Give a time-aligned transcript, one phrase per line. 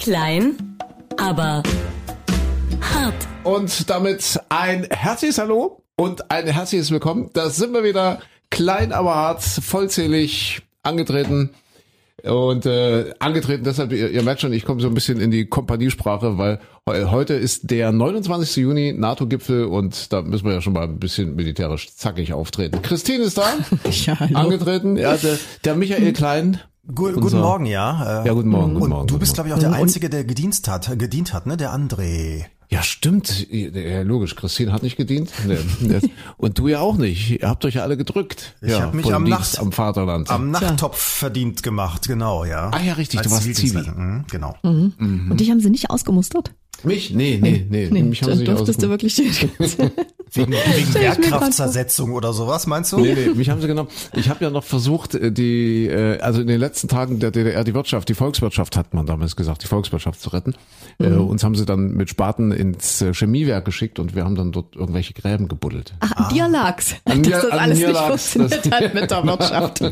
[0.00, 0.56] Klein,
[1.18, 1.62] aber
[2.80, 3.14] hart.
[3.44, 7.30] Und damit ein herzliches Hallo und ein herzliches Willkommen.
[7.34, 11.50] Da sind wir wieder klein, aber hart, vollzählig angetreten.
[12.22, 15.46] Und äh, angetreten, deshalb, ihr, ihr merkt schon, ich komme so ein bisschen in die
[15.46, 18.56] Kompaniesprache, weil he- heute ist der 29.
[18.56, 22.82] Juni, NATO-Gipfel und da müssen wir ja schon mal ein bisschen militärisch zackig auftreten.
[22.82, 23.44] Christine ist da,
[24.04, 24.36] Ja, hallo.
[24.38, 26.60] angetreten, ja, der, der Michael Klein.
[26.86, 28.22] Gu Unser- guten Morgen, ja.
[28.22, 29.06] Äh, Ja, guten Morgen, guten und Morgen.
[29.06, 31.56] du bist, glaube ich, auch der Einzige, der gedient hat, äh, gedient hat, ne?
[31.56, 32.44] Der André.
[32.72, 33.48] Ja, stimmt.
[33.50, 34.36] Ja, logisch.
[34.36, 35.30] Christine hat nicht gedient.
[35.44, 35.98] Nee.
[36.36, 37.42] Und du ja auch nicht.
[37.42, 38.54] Ihr habt euch ja alle gedrückt.
[38.62, 40.30] Ich ja, hab mich am Dienst Nacht- am Vaterland.
[40.30, 42.70] Am Nachttopf verdient gemacht, genau, ja.
[42.72, 43.92] Ah ja, richtig, Als du warst Zivildienstleister.
[44.00, 44.54] Mhm, genau.
[44.62, 46.52] Und dich haben sie nicht ausgemustert?
[46.84, 47.10] Mich?
[47.12, 47.88] Nee, nee, nee.
[47.90, 49.16] Nee, mich haben dann sie nicht durftest du wirklich
[50.32, 52.98] Wegen, wegen grad Wehrkraftzersetzung oder sowas, meinst du?
[53.00, 53.88] Nee, nee, mich haben sie genommen.
[54.14, 57.64] Ich habe ja noch versucht, äh, die, äh, also in den letzten Tagen der DDR
[57.64, 60.54] die Wirtschaft, die Volkswirtschaft hat man damals gesagt, die Volkswirtschaft zu retten.
[61.00, 64.76] Äh, uns haben sie dann mit Spaten ins Chemiewerk geschickt und wir haben dann dort
[64.76, 65.94] irgendwelche Gräben gebuddelt.
[65.98, 69.24] Ach, an dir lag's, An dass das alles nicht lag's, funktioniert das- hat mit der
[69.30, 69.82] Wirtschaft.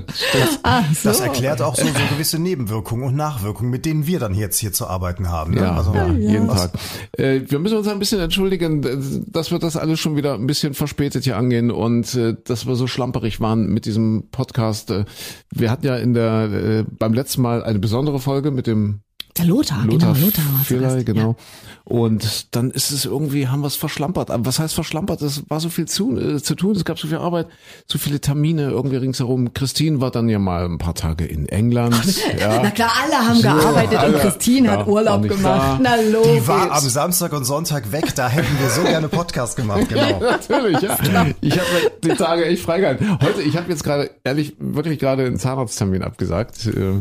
[0.62, 1.08] ah, so.
[1.08, 4.72] Das erklärt auch so, so gewisse Nebenwirkungen und Nachwirkungen, mit denen wir dann jetzt hier
[4.72, 5.54] zu arbeiten haben.
[5.54, 5.62] Ne?
[5.62, 6.77] Ja, also, ja, jeden was- Tag.
[7.12, 8.82] Äh, wir müssen uns ein bisschen entschuldigen,
[9.26, 12.74] dass wir das alles schon wieder ein bisschen verspätet hier angehen und äh, dass wir
[12.74, 14.90] so schlamperig waren mit diesem Podcast.
[14.90, 15.04] Äh,
[15.50, 19.00] wir hatten ja in der beim letzten Mal eine besondere Folge mit dem
[19.38, 21.06] der Lothar, Lothar, genau, Lothar war Fehler, zuerst.
[21.06, 21.36] genau.
[21.84, 24.30] Und dann ist es irgendwie, haben wir es verschlampert.
[24.30, 25.22] Aber was heißt verschlampert?
[25.22, 27.46] Es war so viel zu, äh, zu tun, es gab so viel Arbeit,
[27.86, 29.54] so viele Termine irgendwie ringsherum.
[29.54, 31.94] Christine war dann ja mal ein paar Tage in England.
[32.38, 32.60] ja.
[32.62, 34.14] Na klar, alle haben So, gearbeitet alle.
[34.16, 35.42] und Christine Ja, hat Urlaub gemacht.
[35.42, 35.78] da.
[35.80, 36.42] Na logisch.
[36.42, 40.20] Die war am Samstag und Sonntag weg, da hätten wir so gerne Podcast gemacht, genau.
[40.20, 40.98] Natürlich, ja.
[41.40, 41.66] Ich habe
[42.04, 43.18] die Tage echt freigehalten.
[43.22, 46.66] Heute, ich habe jetzt gerade, ehrlich, wirklich gerade einen Zahnarzttermin abgesagt.
[46.66, 47.00] äh,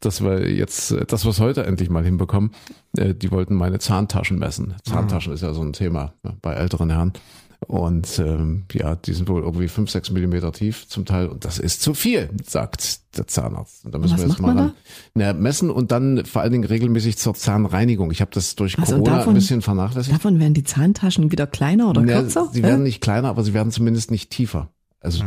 [0.00, 2.50] Dass wir jetzt, äh, dass wir es heute endlich mal hinbekommen.
[2.96, 4.74] Äh, Die wollten meine Zahntaschen messen.
[4.84, 7.12] Zahntaschen ist ja so ein Thema ne, bei älteren Herren.
[7.66, 11.26] Und ähm, ja, die sind wohl irgendwie fünf, sechs Millimeter tief zum Teil.
[11.26, 13.84] Und das ist zu viel, sagt der Zahnarzt.
[13.84, 14.72] Und da müssen was wir jetzt mal ran.
[15.14, 18.12] Na, messen und dann vor allen Dingen regelmäßig zur Zahnreinigung.
[18.12, 20.14] Ich habe das durch Also Corona davon- ein bisschen vernachlässigt.
[20.14, 22.48] Davon werden die Zahntaschen wieder kleiner oder Ja, kürzer?
[22.52, 22.66] sie Hä?
[22.68, 24.70] werden nicht kleiner, aber sie werden zumindest nicht tiefer.
[25.00, 25.24] Also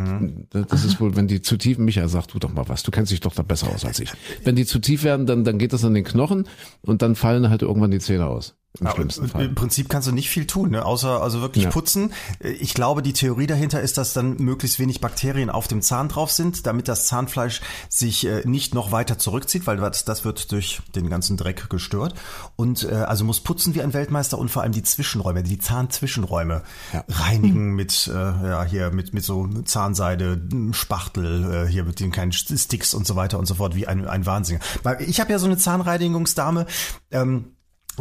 [0.49, 3.11] das ist wohl, wenn die zu tief, Michael, sag du doch mal was, du kennst
[3.11, 4.11] dich doch da besser aus als ich.
[4.43, 6.47] Wenn die zu tief werden, dann, dann geht das an den Knochen
[6.81, 8.55] und dann fallen halt irgendwann die Zähne aus.
[8.79, 9.43] Im Ja, schlimmsten Fall.
[9.45, 10.85] Im Prinzip kannst du nicht viel tun, ne?
[10.85, 11.69] außer also wirklich Ja.
[11.71, 12.13] putzen.
[12.39, 16.31] Ich glaube, die Theorie dahinter ist, dass dann möglichst wenig Bakterien auf dem Zahn drauf
[16.31, 17.59] sind, damit das Zahnfleisch
[17.89, 22.15] sich äh, nicht noch weiter zurückzieht, weil das, das wird durch den ganzen Dreck gestört.
[22.55, 26.63] Und äh, also muss putzen wie ein Weltmeister und vor allem die Zwischenräume, die Zahnzwischenräume
[26.93, 27.03] Ja.
[27.09, 32.31] reinigen mit äh, ja hier mit mit so Zahnseide, Spachtel, äh, hier mit den kleinen
[32.31, 34.59] Sticks und so weiter und so fort, wie ein ein Wahnsinn.
[34.83, 36.65] Weil ich habe ja so eine Zahnreinigungsdame.
[37.11, 37.47] Ähm,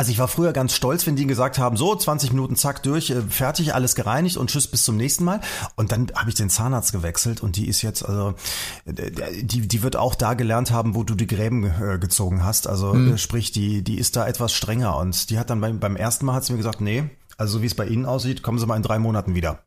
[0.00, 3.10] also ich war früher ganz stolz, wenn die gesagt haben, so 20 Minuten zack durch,
[3.10, 5.42] äh, fertig, alles gereinigt und tschüss bis zum nächsten Mal.
[5.76, 8.32] Und dann habe ich den Zahnarzt gewechselt und die ist jetzt, also
[8.86, 12.66] äh, die, die wird auch da gelernt haben, wo du die Gräben äh, gezogen hast.
[12.66, 15.96] Also äh, sprich, die, die ist da etwas strenger und die hat dann beim, beim
[15.96, 17.04] ersten Mal hat sie mir gesagt, nee,
[17.36, 19.64] also so wie es bei Ihnen aussieht, kommen Sie mal in drei Monaten wieder.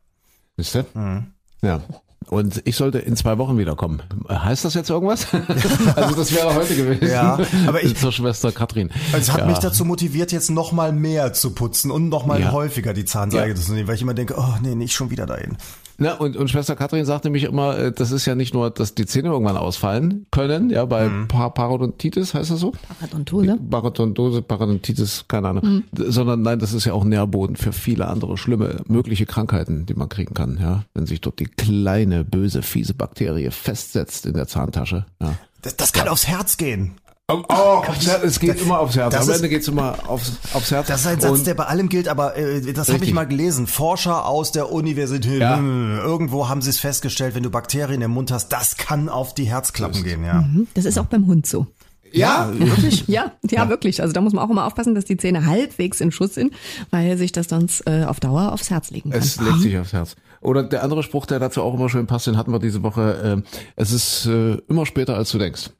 [0.56, 0.84] Wisst ihr?
[0.94, 1.26] Mhm.
[1.62, 1.80] Ja.
[2.30, 4.02] Und ich sollte in zwei Wochen wiederkommen.
[4.28, 5.26] Heißt das jetzt irgendwas?
[5.96, 7.06] also das wäre heute gewesen.
[7.08, 8.90] Ja, aber ich- zur Schwester Katrin.
[9.12, 9.46] Also es hat ja.
[9.46, 12.52] mich dazu motiviert, jetzt noch mal mehr zu putzen und noch mal Ja.
[12.52, 13.54] häufiger die Zahnseide Ja.
[13.54, 15.56] zu nehmen, weil ich immer denke, oh nee, nicht schon wieder dahin.
[15.96, 18.94] Na, und, und Schwester Katrin sagte mich immer, äh, das ist ja nicht nur, dass
[18.94, 21.28] die Zähne irgendwann ausfallen können, ja, bei Mhm.
[21.28, 22.72] Pa- Parodontitis heißt das so?
[22.98, 23.58] Parodontose?
[23.70, 25.84] Parodontose, Parodontitis, keine Ahnung.
[25.96, 30.08] Sondern nein, das ist ja auch Nährboden für viele andere schlimme mögliche Krankheiten, die man
[30.08, 30.84] kriegen kann, ja.
[30.94, 35.06] Wenn sich dort die kleine, böse, fiese Bakterie festsetzt in der Zahntasche.
[35.22, 35.34] Ja.
[35.62, 36.92] Das, das kann aufs Herz gehen.
[37.32, 39.14] Oh, aufs Herz, es geht immer aufs Herz.
[39.14, 40.88] das Am ist- Ende geht's immer aufs, aufs Herz.
[40.88, 43.24] Das ist ein Satz, Und- der bei allem gilt, aber äh, das habe ich mal
[43.26, 43.66] gelesen.
[43.66, 45.56] Forscher aus der Universität, Ja.
[45.56, 49.32] hm, irgendwo haben sie es festgestellt, wenn du Bakterien im Mund hast, das kann auf
[49.34, 50.40] die Herzklappen gehen, ja.
[50.40, 51.66] Hm, Das ist auch beim Hund so.
[52.12, 53.04] ja, Wirklich?
[53.08, 54.02] Ja, ja, wirklich.
[54.02, 56.52] Also da muss man auch immer aufpassen, dass die Zähne halbwegs in Schuss sind,
[56.90, 59.20] weil sich das sonst äh, auf Dauer aufs Herz legen kann.
[59.20, 60.14] Es legt sich aufs Herz.
[60.42, 63.42] Oder der andere Spruch, der dazu auch immer schön passt, den hatten wir diese Woche.
[63.46, 65.70] Äh, es ist äh, immer später, als du denkst.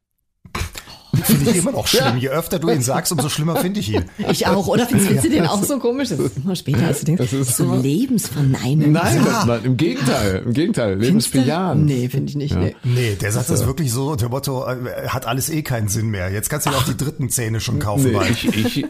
[1.17, 2.19] Finde ich immer noch schlimm.
[2.19, 4.05] Je öfter du ihn sagst, umso schlimmer finde ich ihn.
[4.31, 4.87] Ich auch, oder?
[4.87, 6.09] Findest, findest du den auch so komisch?
[6.11, 7.23] Das ist immer später, als du denkst.
[7.23, 8.93] Das ist so immer- lebensverneinend.
[8.93, 9.45] Nein, Ja.
[9.47, 11.85] nein, im Gegenteil, im Gegenteil, lebensbejahend.
[11.85, 12.57] Nee, finde ich nicht.
[12.57, 12.75] Nee.
[12.85, 16.09] Nee, der Satz ist wirklich so unter dem Motto, äh, hat alles eh keinen Sinn
[16.09, 16.31] mehr.
[16.31, 18.13] Jetzt kannst du dir auch die dritten Zähne schon kaufen.
[18.13, 18.87] Nee, ich, ich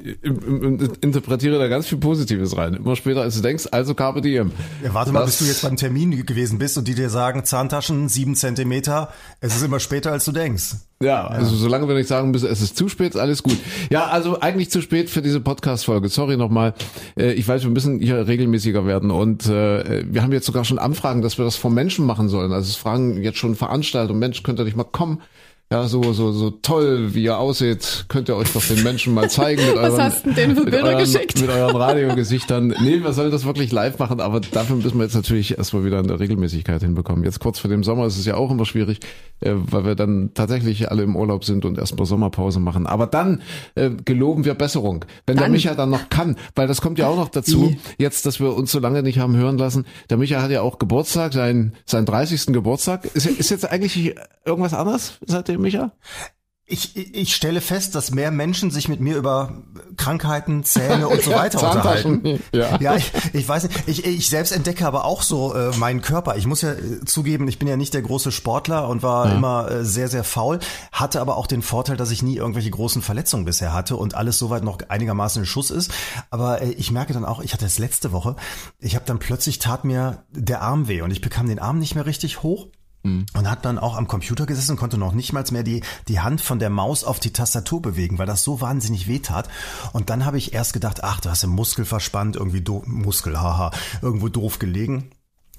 [1.01, 2.75] interpretiere da ganz viel Positives rein.
[2.75, 4.53] Immer später, als du denkst, also Carpe Diem.
[4.83, 7.45] Ja, warte mal, Das- bis du jetzt beim Termin gewesen bist und die dir sagen,
[7.45, 10.75] Zahntaschen sieben Zentimeter, es ist immer später, als du denkst.
[11.03, 13.59] Ja, also solange wir nicht sagen müssen, es ist zu spät, ist alles gut.
[13.91, 16.09] Ja, also eigentlich zu spät für diese Podcast-Folge.
[16.09, 16.73] Sorry nochmal.
[17.19, 20.79] Äh, Ich weiß, wir müssen hier regelmäßiger werden und äh, wir haben jetzt sogar schon
[20.79, 22.53] Anfragen, dass wir das vom Menschen machen sollen.
[22.53, 25.21] Also es fragen jetzt schon Veranstaltungen, Mensch, könnt ihr nicht mal kommen?
[25.75, 29.29] Ja, so, so, so toll, wie ihr aussieht, könnt ihr euch doch den Menschen mal
[29.29, 31.41] zeigen mit Was euren, hast denn denen für mit Bilder euren, geschickt?
[31.41, 32.77] mit euren Radiogesichtern.
[32.81, 35.99] Nee, wir sollen das wirklich live machen, aber dafür müssen wir jetzt natürlich erstmal wieder
[35.99, 37.25] eine Regelmäßigkeit hinbekommen.
[37.25, 39.01] Jetzt kurz vor dem Sommer ist es ja auch immer schwierig,
[39.41, 42.87] äh, weil wir dann tatsächlich alle im Urlaub sind und erstmal Sommerpause machen.
[42.87, 43.43] Aber dann
[43.75, 45.05] äh, geloben wir Besserung.
[45.27, 45.53] Wenn der Dann.
[45.53, 47.79] Micha dann noch kann, weil das kommt ja auch noch dazu, Wie?
[47.99, 49.87] jetzt, dass wir uns so lange nicht haben hören lassen.
[50.09, 52.53] Der Micha hat ja auch Geburtstag, sein, sein 30.
[52.53, 53.07] Geburtstag.
[53.07, 55.93] Ist, ist jetzt eigentlich irgendwas anderes seitdem, Micha?
[56.67, 59.65] Ich, ich stelle fest, dass mehr Menschen sich mit mir über
[59.99, 62.43] Krankheiten, Zähne und so weiter Zahntaschen, unterhalten.
[62.53, 62.79] ja.
[62.81, 63.87] ja ich, ich weiß nicht.
[63.87, 66.37] Ich, ich selbst entdecke aber auch so äh, meinen Körper.
[66.37, 69.71] Ich muss ja äh, zugeben, ich bin ja nicht der große Sportler und war immer
[69.71, 70.59] äh, sehr, sehr faul,
[70.91, 74.39] hatte aber auch den Vorteil, dass ich nie irgendwelche großen Verletzungen bisher hatte und alles
[74.39, 75.93] soweit noch einigermaßen in Schuss ist.
[76.31, 78.37] Aber äh, ich merke dann auch, ich hatte es letzte Woche,
[78.79, 81.95] ich habe dann plötzlich tat mir der Arm weh und ich bekam den Arm nicht
[81.95, 82.69] mehr richtig hoch.
[83.05, 86.21] Und hat dann auch am Computer gesessen und konnte noch nicht mal mehr die, die
[86.21, 89.49] Hand von der Maus auf die Tastatur bewegen, weil das so wahnsinnig weh tat.
[89.93, 93.39] Und dann habe ich erst gedacht, ach, du hast den Muskel verspannt, irgendwie do Muskel,
[93.39, 95.11] haha, irgendwo doof gelegen.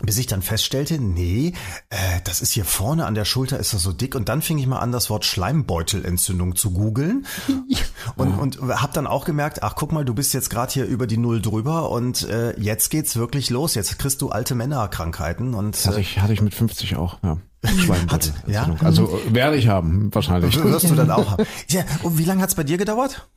[0.05, 1.53] Bis ich dann feststellte, nee,
[1.89, 4.57] äh, das ist hier vorne an der Schulter ist das so dick und dann fing
[4.57, 7.25] ich mal an, das Wort Schleimbeutelentzündung zu googeln
[8.15, 11.07] und, und hab dann auch gemerkt, ach guck mal, du bist jetzt gerade hier über
[11.07, 15.75] die Null drüber und äh, jetzt geht's wirklich los, jetzt kriegst du alte Männerkrankheiten und
[15.85, 17.37] Hatte äh, ich, hatte ich mit 50 auch, ja.
[17.77, 18.77] Schweinbeutelentzündung.
[18.79, 18.85] ja?
[18.85, 20.61] Also werde ich haben, wahrscheinlich.
[20.63, 21.45] wirst du dann auch haben.
[21.69, 23.27] Ja, und wie lange hat's bei dir gedauert?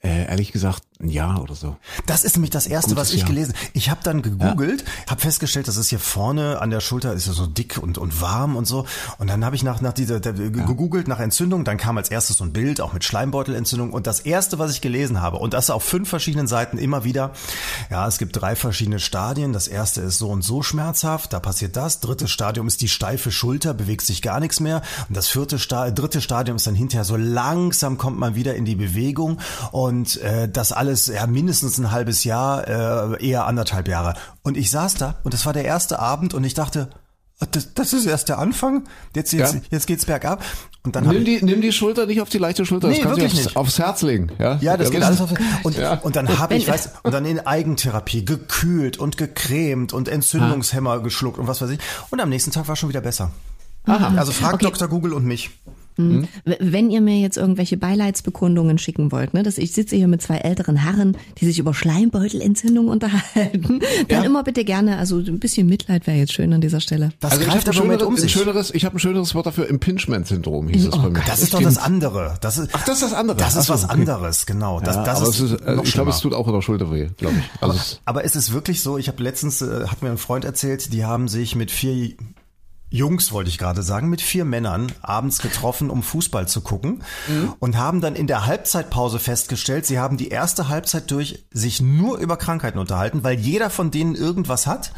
[0.00, 1.76] Äh, ehrlich gesagt, ein Jahr oder so.
[2.06, 3.28] Das ist nämlich das erste, Gutes was ich Jahr.
[3.28, 3.54] gelesen.
[3.72, 7.32] Ich habe dann gegoogelt, habe festgestellt, dass es hier vorne an der Schulter ist ja
[7.32, 8.84] so dick und und warm und so.
[9.18, 11.64] Und dann habe ich nach nach dieser der, gegoogelt nach Entzündung.
[11.64, 13.92] Dann kam als erstes so ein Bild auch mit Schleimbeutelentzündung.
[13.92, 17.32] Und das erste, was ich gelesen habe und das auf fünf verschiedenen Seiten immer wieder.
[17.90, 19.52] Ja, es gibt drei verschiedene Stadien.
[19.52, 21.32] Das erste ist so und so schmerzhaft.
[21.32, 22.00] Da passiert das.
[22.00, 24.82] Drittes Stadium ist die steife Schulter, bewegt sich gar nichts mehr.
[25.08, 28.64] Und das vierte Sta dritte Stadium ist dann hinterher so langsam kommt man wieder in
[28.64, 29.38] die Bewegung
[29.72, 32.66] und äh, das alles ja mindestens ein halbes Jahr,
[33.16, 34.14] äh, eher anderthalb Jahre.
[34.42, 36.90] Und ich saß da und das war der erste Abend und ich dachte,
[37.40, 38.84] ah, das, das ist erst der Anfang.
[39.14, 39.60] Jetzt jetzt Ja.
[39.70, 40.42] jetzt geht's bergab.
[40.84, 43.02] Und dann Nimm ich, die, nimm die Schulter nicht auf die leichte Schulter, das Nee,
[43.02, 43.56] kannst du wirklich aufs, nicht.
[43.56, 44.28] aufs Herz legen.
[44.38, 45.30] Ja, ja, das geht alles auf
[45.64, 45.94] und, Ja.
[45.94, 51.38] und dann habe ich, weiß, und dann in Eigentherapie gekühlt und gecremt und Entzündungshemmer geschluckt
[51.38, 51.78] und was weiß ich.
[52.10, 53.32] Und am nächsten Tag war schon wieder besser.
[53.84, 54.64] Also frag Okay.
[54.66, 54.88] Dr.
[54.88, 55.50] Google und mich.
[55.98, 60.22] W- Wenn ihr mir jetzt irgendwelche Beileidsbekundungen schicken wollt, ne, dass ich sitze hier mit
[60.22, 65.66] zwei älteren Herren, die sich über Schleimbeutelentzündung unterhalten, dann immer bitte gerne, also ein bisschen
[65.68, 67.10] Mitleid wäre jetzt schön an dieser Stelle.
[67.20, 68.32] Das Also ich greift habe ein, schöneres, um ein sich.
[68.32, 71.20] schöneres, ich habe ein schöneres Wort dafür, Impingement-Syndrom hieß es bei mir.
[71.26, 72.34] Das ist doch das andere.
[72.40, 73.36] Das ist, Ach, das ist das andere.
[73.36, 73.92] Das ist was okay.
[73.94, 74.80] anderes, genau.
[74.80, 76.62] Das, ja, das aber ist, es ist, also ich glaube, es tut auch in der
[76.62, 77.62] Schulter weh, glaube ich.
[77.62, 80.44] Also es, Aber es ist wirklich so, ich habe letztens, äh, hat mir ein Freund
[80.44, 82.14] erzählt, die haben sich mit vier
[82.90, 87.02] Jungs, wollte ich gerade sagen, mit vier Männern abends getroffen, um Fußball zu gucken
[87.58, 92.18] und haben dann in der Halbzeitpause festgestellt, sie haben die erste Halbzeit durch sich nur
[92.18, 94.92] über Krankheiten unterhalten, weil jeder von denen irgendwas hat.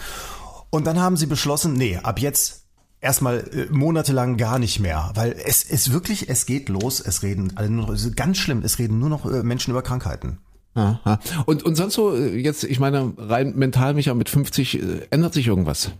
[0.71, 2.61] Und dann haben sie beschlossen, nee, ab jetzt
[3.01, 7.53] erstmal äh, monatelang gar nicht mehr, weil es ist wirklich, es geht los, es reden
[7.57, 10.39] alle nur noch, es ist ganz schlimm, es reden nur noch äh, Menschen über Krankheiten.
[10.75, 11.19] Aha.
[11.47, 15.35] Und, und sonst so, äh, jetzt, ich meine, rein mental, Micha, mit 50 äh, ändert
[15.35, 15.91] sich irgendwas.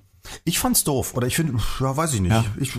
[0.45, 2.33] Ich fand's doof oder ich finde, ja, weiß ich nicht.
[2.33, 2.45] Ja.
[2.59, 2.73] Ich,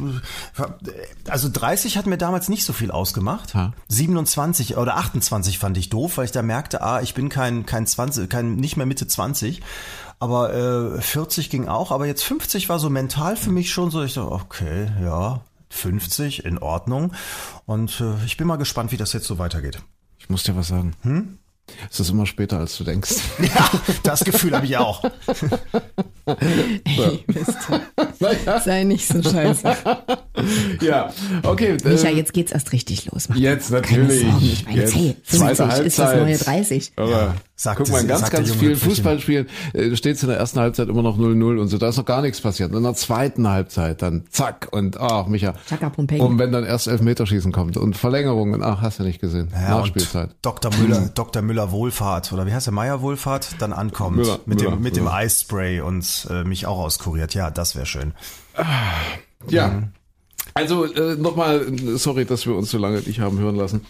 [1.27, 3.53] also 30 hat mir damals nicht so viel ausgemacht.
[3.53, 3.73] Ja.
[3.87, 7.87] 27 oder 28 fand ich doof, weil ich da merkte, ah, ich bin kein kein
[7.87, 9.61] 20, kein nicht mehr Mitte 20.
[10.19, 14.03] Aber äh, 40 ging auch, aber jetzt 50 war so mental für mich schon so,
[14.03, 17.13] ich dachte, okay, ja, 50 in Ordnung
[17.65, 19.81] und äh, ich bin mal gespannt, wie das jetzt so weitergeht.
[20.19, 20.93] Ich muss dir was sagen.
[21.01, 21.39] Hm?
[21.89, 23.15] Es ist immer später, als du denkst.
[23.39, 23.69] Ja,
[24.03, 25.03] das Gefühl habe ich auch.
[26.85, 27.57] Ey, Mist.
[28.65, 29.75] Sei nicht so scheiße.
[30.81, 31.11] ja,
[31.43, 31.77] okay.
[31.83, 33.29] äh, Micha, jetzt geht's erst richtig los.
[33.29, 34.21] Mach Jetzt keine natürlich.
[34.21, 34.45] Sorgen.
[34.45, 36.21] Ich meine, Jetzt hey, zweite 50 ist das Halbzeit.
[36.23, 36.91] neue 30.
[36.95, 38.75] Aber sagte guck mal, in ganz, ganz vielen.
[38.75, 41.77] Fußballspielen äh, steht es in der ersten Halbzeit immer noch 0-0 und so.
[41.77, 42.71] Da ist noch gar nichts passiert.
[42.71, 45.53] Und in der zweiten Halbzeit dann zack und ach, Micha.
[45.67, 46.19] Chaka Pompeii.
[46.21, 49.49] Und wenn dann erst Elfmeterschießen kommt und Verlängerungen, ach, hast du nicht gesehen.
[49.53, 50.29] Ja, Nachspielzeit.
[50.29, 50.71] Und Dr.
[50.77, 51.41] Müller, Dr.
[51.41, 54.95] Müller Wohlfahrt oder wie heißt der Meier Wohlfahrt dann ankommt Müller, mit Müller, dem mit
[54.95, 55.15] dem Müller.
[55.15, 55.81] Eispray
[56.29, 57.33] äh, mich auch auskuriert.
[57.33, 58.13] Ja, das wäre schön.
[59.49, 59.83] Ja.
[60.53, 61.65] Also äh, nochmal,
[61.97, 63.85] sorry, dass wir uns so lange nicht haben hören lassen.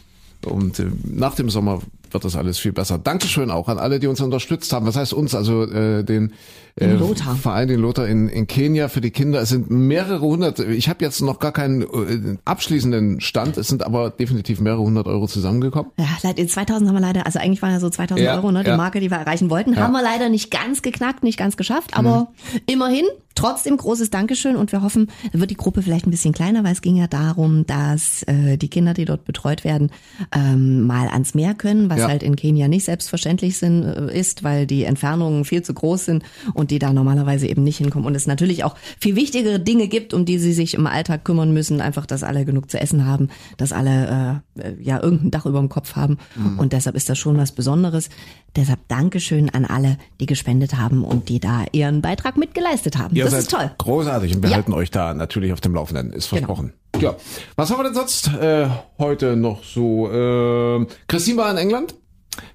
[0.45, 1.81] Und äh, nach dem Sommer
[2.13, 2.97] wird das alles viel besser.
[2.97, 4.85] Dankeschön auch an alle, die uns unterstützt haben.
[4.85, 5.35] Was heißt uns?
[5.35, 6.33] Also äh, den
[6.75, 7.35] äh, Lothar.
[7.35, 9.41] Verein, den Lothar in, in Kenia für die Kinder.
[9.41, 10.59] Es sind mehrere hundert.
[10.59, 13.57] Ich habe jetzt noch gar keinen äh, abschließenden Stand.
[13.57, 15.91] Es sind aber definitiv mehrere hundert Euro zusammengekommen.
[15.97, 18.51] Ja, seit in 2000 haben wir leider, also eigentlich waren ja so 2000 Ja, Euro,
[18.51, 18.77] ne, die ja.
[18.77, 22.31] Marke, die wir erreichen wollten, haben wir leider nicht ganz geknackt, nicht ganz geschafft, aber
[22.67, 23.05] immerhin.
[23.33, 26.81] Trotzdem großes Dankeschön und wir hoffen, wird die Gruppe vielleicht ein bisschen kleiner, weil es
[26.81, 29.89] ging ja darum, dass äh, die Kinder, die dort betreut werden,
[30.35, 32.07] ähm, mal ans Meer können, was Ja.
[32.09, 36.23] halt in Kenia nicht selbstverständlich sind, äh, ist, weil die Entfernungen viel zu groß sind
[36.53, 38.05] und die da normalerweise eben nicht hinkommen.
[38.05, 41.53] Und es natürlich auch viel wichtigere Dinge gibt, um die sie sich im Alltag kümmern
[41.53, 41.81] müssen.
[41.81, 44.50] Einfach, dass alle genug zu essen haben, dass alle äh,
[44.81, 46.17] ja irgendein Dach über dem Kopf haben.
[46.35, 46.59] Mhm.
[46.59, 48.09] Und deshalb ist das schon was Besonderes.
[48.55, 53.15] Deshalb Dankeschön an alle, die gespendet haben und die da ihren Beitrag mitgeleistet haben.
[53.15, 53.71] Ihr das ist toll.
[53.77, 54.55] großartig und wir Ja.
[54.57, 56.11] halten euch da natürlich auf dem Laufenden.
[56.11, 56.39] Ist Genau.
[56.47, 56.73] versprochen.
[56.99, 57.15] Ja.
[57.55, 58.67] Was haben wir denn sonst äh,
[58.99, 60.09] heute noch so?
[60.11, 61.95] Äh, Christine war in England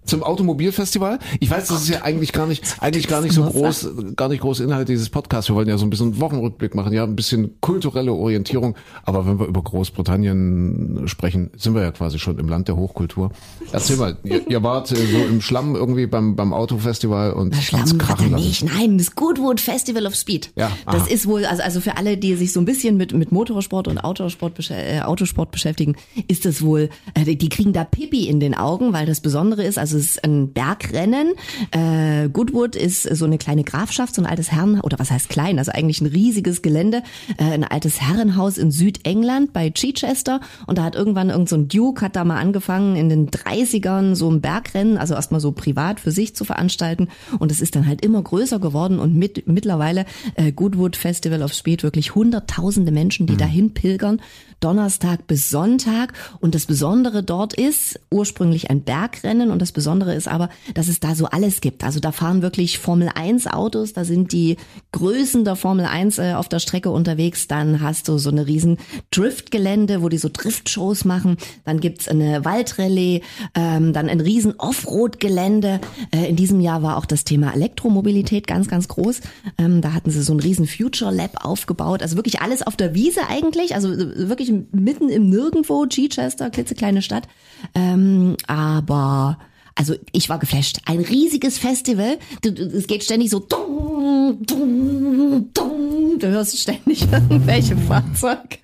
[0.05, 1.19] zum Automobilfestival.
[1.41, 4.41] Ich weiß, das ist ja eigentlich gar nicht, eigentlich gar nicht so groß, gar nicht
[4.41, 5.51] groß Inhalt dieses Podcasts.
[5.51, 8.77] Wir wollen ja so ein bisschen Wochenrückblick machen, ja, ein bisschen kulturelle Orientierung.
[9.05, 13.33] Aber wenn wir über Großbritannien sprechen, sind wir ja quasi schon im Land der Hochkultur.
[13.73, 17.99] Erzähl mal, ihr, ihr wart äh, so im Schlamm irgendwie beim, beim Autofestival und Schlamm
[17.99, 18.45] krachen lassen.
[18.45, 18.65] nicht.
[18.65, 20.53] Nein, das Goodwood Festival of Speed.
[20.57, 21.07] Ja, das aha.
[21.07, 23.99] ist wohl, also, also für alle, die sich so ein bisschen mit, mit Motorsport und
[23.99, 25.97] Autosport, äh, Autosport beschäftigen,
[26.29, 29.66] ist das wohl, äh, die die kriegen da Pipi in den Augen, weil das Besondere
[29.67, 31.35] ist, also es ist ein Bergrennen.
[31.71, 35.59] Äh, Goodwood ist so eine kleine Grafschaft, so ein altes Herren, oder was heißt klein,
[35.59, 37.03] also eigentlich ein riesiges Gelände,
[37.39, 40.41] äh, ein altes Herrenhaus in Südengland bei Chichester.
[40.67, 44.15] Und da hat irgendwann irgend so ein Duke hat da mal angefangen in den 30ern
[44.15, 47.09] so ein Bergrennen, also erstmal so privat für sich zu veranstalten.
[47.39, 51.53] Und es ist dann halt immer größer geworden und mit, mittlerweile äh, Goodwood Festival of
[51.53, 54.21] Speed wirklich hunderttausende Menschen, die dahin pilgern,
[54.61, 56.13] Donnerstag bis Sonntag.
[56.41, 59.51] Und das Besondere dort ist ursprünglich ein Bergrennen.
[59.51, 61.85] Und das Besondere ist aber, dass es da so alles gibt.
[61.85, 64.57] Also da fahren wirklich Formel 1 Autos, da sind die
[64.93, 68.79] Größen der Formel 1 äh, auf der Strecke unterwegs, dann hast du so eine riesen
[69.11, 73.23] Driftgelände, wo die so Driftshows machen, dann gibt's eine Waldrallye,
[73.55, 75.81] ähm, dann ein riesen Offroad-Gelände.
[76.13, 79.21] Äh, in diesem Jahr war auch das Thema Elektromobilität ganz, ganz groß.
[79.59, 82.95] Ähm, da hatten sie so ein riesen Future Lab aufgebaut, also wirklich alles auf der
[82.95, 87.29] Wiese eigentlich, also äh, wirklich mitten im Nirgendwo, Chichester, klitzekleine Stadt.
[87.75, 89.39] Ähm, aber
[89.75, 90.81] also ich war geflasht.
[90.87, 92.19] Ein riesiges Festival.
[92.43, 93.41] Es geht ständig so.
[93.41, 96.19] Dung, dung, dung.
[96.19, 98.59] Du hörst ständig irgendwelche Fahrzeuge.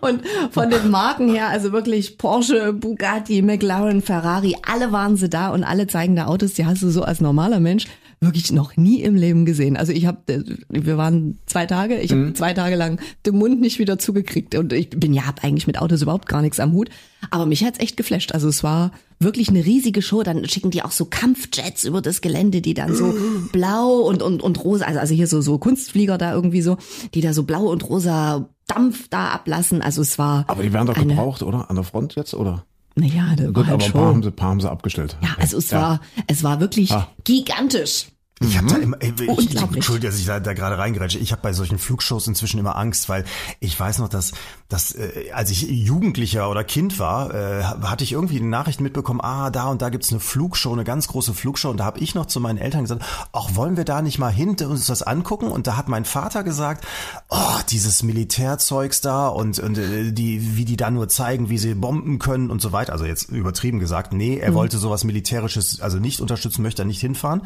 [0.00, 5.50] Und von den Marken her, also wirklich Porsche, Bugatti, McLaren, Ferrari, alle waren sie da
[5.50, 7.86] und alle zeigen da Autos, die hast du so als normaler Mensch
[8.20, 9.76] wirklich noch nie im Leben gesehen.
[9.76, 13.78] Also ich habe, wir waren zwei Tage, ich habe zwei Tage lang den Mund nicht
[13.78, 16.90] wieder zugekriegt und ich bin ja hab eigentlich mit Autos überhaupt gar nichts am Hut,
[17.30, 18.32] aber mich hat's echt geflasht.
[18.32, 20.22] Also es war wirklich eine riesige Show.
[20.22, 23.14] Dann schicken die auch so Kampfjets über das Gelände, die dann so
[23.52, 26.76] blau und und und rosa, also also hier so so Kunstflieger da irgendwie so,
[27.14, 29.82] die da so blau und rosa Dampf da ablassen.
[29.82, 31.68] Also es war Aber die werden doch gebraucht, oder?
[31.70, 32.64] An der Front jetzt, oder?
[32.96, 35.16] Naja, das Gut, war halt aber ein paar haben sie, paar haben sie abgestellt.
[35.22, 37.08] Ja, also es war, es war wirklich Ah.
[37.24, 38.06] gigantisch.
[38.48, 39.76] Ich habe da immer, ey, ich, Unglaublich.
[39.76, 41.18] Entschuldigung, dass ich da, da gerade reingerätsche.
[41.18, 43.24] Ich habe bei solchen Flugshows inzwischen immer Angst, weil
[43.60, 44.32] ich weiß noch, dass,
[44.68, 49.20] dass äh, als ich Jugendlicher oder Kind war, äh, hatte ich irgendwie eine Nachricht mitbekommen,
[49.22, 51.70] ah, da und da gibt's eine Flugshow, eine ganz große Flugshow.
[51.70, 54.32] Und da habe ich noch zu meinen Eltern gesagt, ach, wollen wir da nicht mal
[54.32, 55.48] hin uns das angucken?
[55.48, 56.86] Und da hat mein Vater gesagt,
[57.28, 61.74] oh, dieses Militärzeugs da und, und äh, die, wie die da nur zeigen, wie sie
[61.74, 62.92] bomben können und so weiter.
[62.92, 67.00] Also jetzt übertrieben gesagt, nee, er wollte sowas Militärisches, also nicht unterstützen, möchte er nicht
[67.00, 67.42] hinfahren.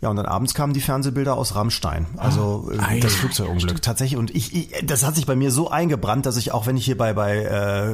[0.00, 2.06] Ja, und dann abends kamen die Fernsehbilder aus Rammstein.
[2.16, 3.82] Also Ah, äh, das ja, Flugzeugunglück.
[3.82, 4.18] Tatsächlich.
[4.18, 6.84] Und ich, ich, das hat sich bei mir so eingebrannt, dass ich auch, wenn ich
[6.84, 7.38] hier bei, bei,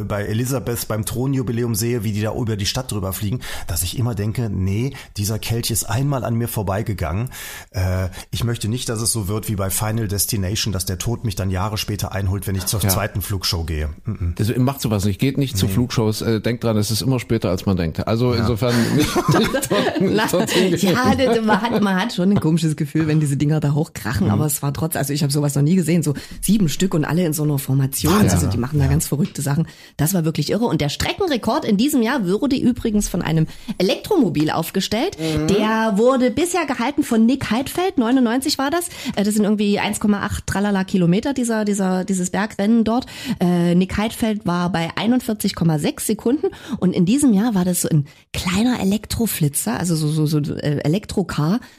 [0.00, 3.82] äh, bei Elisabeth beim Thronjubiläum sehe, wie die da über die Stadt drüber fliegen, dass
[3.82, 7.30] ich immer denke, nee, dieser Kelch ist einmal an mir vorbeigegangen.
[7.70, 11.24] Äh, ich möchte nicht, dass es so wird wie bei Final Destination, dass der Tod
[11.24, 12.88] mich dann Jahre später einholt, wenn ich zur Ja.
[12.88, 13.88] zweiten Flugshow gehe.
[14.04, 14.34] Mhm.
[14.38, 15.18] Also macht sowas nicht.
[15.20, 16.22] Geht nicht zu Flugshows.
[16.22, 18.06] Äh, denkt dran, es ist immer später, als man denkt.
[18.06, 19.08] Also insofern nicht,
[20.00, 20.92] nicht dorthin gehen.
[20.94, 23.74] ja, das, man, hat, man hat schon ein komisches Gefühl, wenn diese Dinger da Mhm.
[23.74, 26.94] hochkrachen, aber es war trotzdem, also ich habe sowas noch nie gesehen, so sieben Stück
[26.94, 28.30] und alle in so einer Formation, Wahnsinn.
[28.30, 29.66] also die machen da ganz verrückte Sachen.
[29.96, 33.46] Das war wirklich irre und der Streckenrekord in diesem Jahr wurde übrigens von einem
[33.78, 35.16] Elektromobil aufgestellt.
[35.18, 35.46] Mhm.
[35.48, 38.88] Der wurde bisher gehalten von Nick Heidfeld, 99 war das.
[39.16, 43.06] Äh, Das sind irgendwie 1,8 tralala Kilometer dieser, dieser, dieses Bergrennen dort.
[43.40, 46.46] Äh, Nick Heidfeld war bei 41,6 Sekunden
[46.78, 50.78] und in diesem Jahr war das so ein kleiner Elektroflitzer, also so, so, so äh,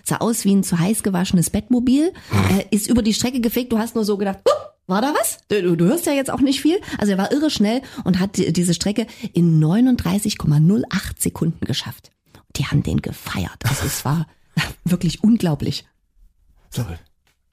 [0.04, 2.14] Sah aus wie ein zu heiß gewaschenes Bettmobil,
[2.52, 5.40] äh, ist über die Strecke gefegt, du hast nur so gedacht, "Hup", War da was?
[5.50, 6.80] Du, du hörst ja jetzt auch nicht viel.
[6.98, 12.10] Also er war irre schnell und hat die, diese Strecke in 39,08 Sekunden geschafft.
[12.56, 13.66] Die haben den gefeiert.
[13.66, 14.28] Also es war
[14.86, 15.86] wirklich unglaublich.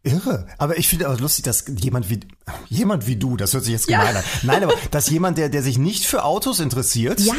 [0.04, 0.46] Irre.
[0.58, 2.20] Aber ich finde auch lustig, dass jemand wie
[2.68, 4.18] jemand wie du, das hört sich jetzt gemein Ja.
[4.20, 4.24] an.
[4.42, 7.20] Nein, aber dass jemand, der, der sich nicht für Autos interessiert.
[7.20, 7.32] Ja,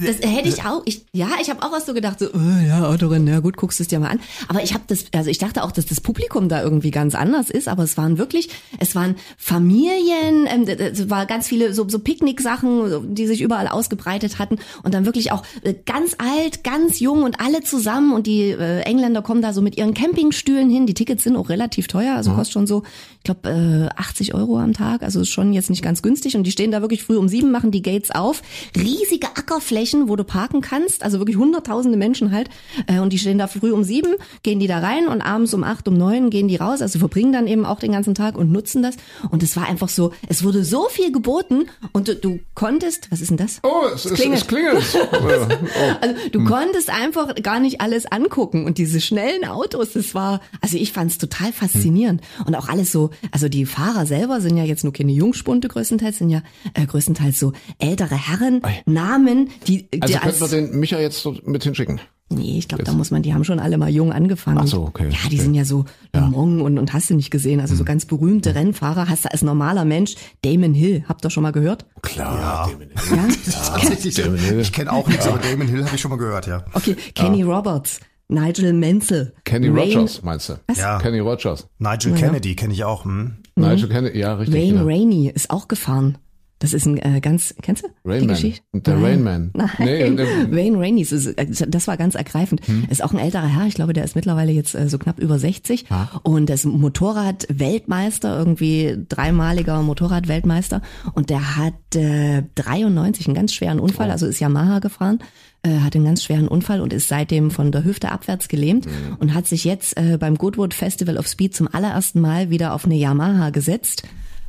[0.00, 0.82] das hätte ich auch.
[0.84, 3.80] Ich, ja, ich habe auch was so gedacht, so, oh, ja, Autorennen, ja gut, guckst
[3.80, 4.20] du es dir mal an.
[4.48, 7.50] Aber ich habe das, also ich dachte auch, dass das Publikum da irgendwie ganz anders
[7.50, 11.98] ist, aber es waren wirklich, es waren Familien, ähm, es war ganz viele so, so
[11.98, 17.22] Picknicksachen, die sich überall ausgebreitet hatten und dann wirklich auch äh, ganz alt, ganz jung
[17.24, 20.86] und alle zusammen und die äh, Engländer kommen da so mit ihren Campingstühlen hin.
[20.86, 22.82] Die Tickets sind auch relativ teuer, also kostet schon so,
[23.18, 23.48] ich glaube,
[23.96, 26.36] äh, 80 Euro am Tag, also schon jetzt nicht ganz günstig.
[26.36, 28.42] Und die stehen da wirklich früh um sieben, machen die Gates auf,
[28.76, 32.48] riesige Ackerflächen, wo du parken kannst, also wirklich hunderttausende Menschen halt.
[32.86, 35.64] Äh, und die stehen da früh um sieben, gehen die da rein und abends um
[35.64, 38.52] acht, um neun gehen die raus, also verbringen dann eben auch den ganzen Tag und
[38.52, 38.96] nutzen das.
[39.30, 41.66] Und es war einfach so, es wurde so viel geboten.
[41.92, 43.60] Und du, du konntest, was ist denn das?
[43.62, 44.42] Oh, es, es, klingelt.
[44.42, 44.84] es klingelt.
[45.12, 45.94] oh.
[46.00, 48.64] Also du konntest einfach gar nicht alles angucken.
[48.66, 52.20] Und diese schnellen Autos, das war, also ich fand es total faszinierend.
[52.46, 56.18] Und auch alles so, also die Fahrer selber sind ja jetzt nur keine Jungspunde größtenteils,
[56.18, 56.42] sind ja
[56.74, 61.22] äh, größtenteils so ältere Herren, Namen, die, die Also als, könnten wir den Micha jetzt
[61.22, 62.00] so mit hinschicken.
[62.30, 64.58] nee, ich glaube, da muss man, die haben schon alle mal jung angefangen.
[64.62, 65.44] Ach so, okay, Ja, die okay.
[65.44, 69.08] sind ja so Mans und, und hast du nicht gesehen, also so ganz berühmte Rennfahrer
[69.08, 71.84] hast du als normaler Mensch, Damon Hill, habt ihr schon mal gehört?
[72.02, 72.70] Klar.
[73.14, 73.28] Ja?
[73.52, 74.14] Tatsächlich.
[74.14, 74.60] Damon Hill.
[74.60, 76.64] Ich kenne auch nichts, aber Damon Hill habe ich schon mal gehört, ja.
[76.72, 78.00] Okay, Kenny Roberts,
[78.32, 80.54] Nigel Mansell, Kenny Wayne- Rogers, meinst du?
[80.76, 80.98] Ja.
[80.98, 81.68] Kenny Rogers.
[81.78, 83.04] Nigel Kennedy kenne ich auch.
[83.04, 83.36] Hm.
[83.56, 84.58] Nigel Kennedy, ja, richtig.
[84.60, 84.84] Wayne genau.
[84.86, 86.18] Rainey ist auch gefahren.
[86.58, 88.28] Das ist ein äh, ganz, kennst du die Rainman.
[88.36, 88.62] Geschichte?
[88.72, 89.04] Der Nein.
[89.04, 89.50] Rainman.
[89.52, 89.70] Nein.
[89.80, 92.60] Nee, der- Wayne Rainey, das, äh, das war ganz ergreifend.
[92.88, 95.40] Ist auch ein älterer Herr, ich glaube, der ist mittlerweile jetzt äh, so knapp über
[95.40, 95.86] 60
[96.22, 100.82] und der ist Motorrad-Weltmeister, irgendwie dreimaliger Motorrad-Weltmeister
[101.14, 105.18] und der hat äh, 93 einen ganz schweren Unfall, also ist Yamaha gefahren
[105.62, 108.86] äh, hat einen ganz schweren Unfall und ist seitdem von der Hüfte abwärts gelähmt
[109.18, 112.84] und hat sich jetzt äh, beim Goodwood Festival of Speed zum allerersten Mal wieder auf
[112.84, 114.02] eine Yamaha gesetzt.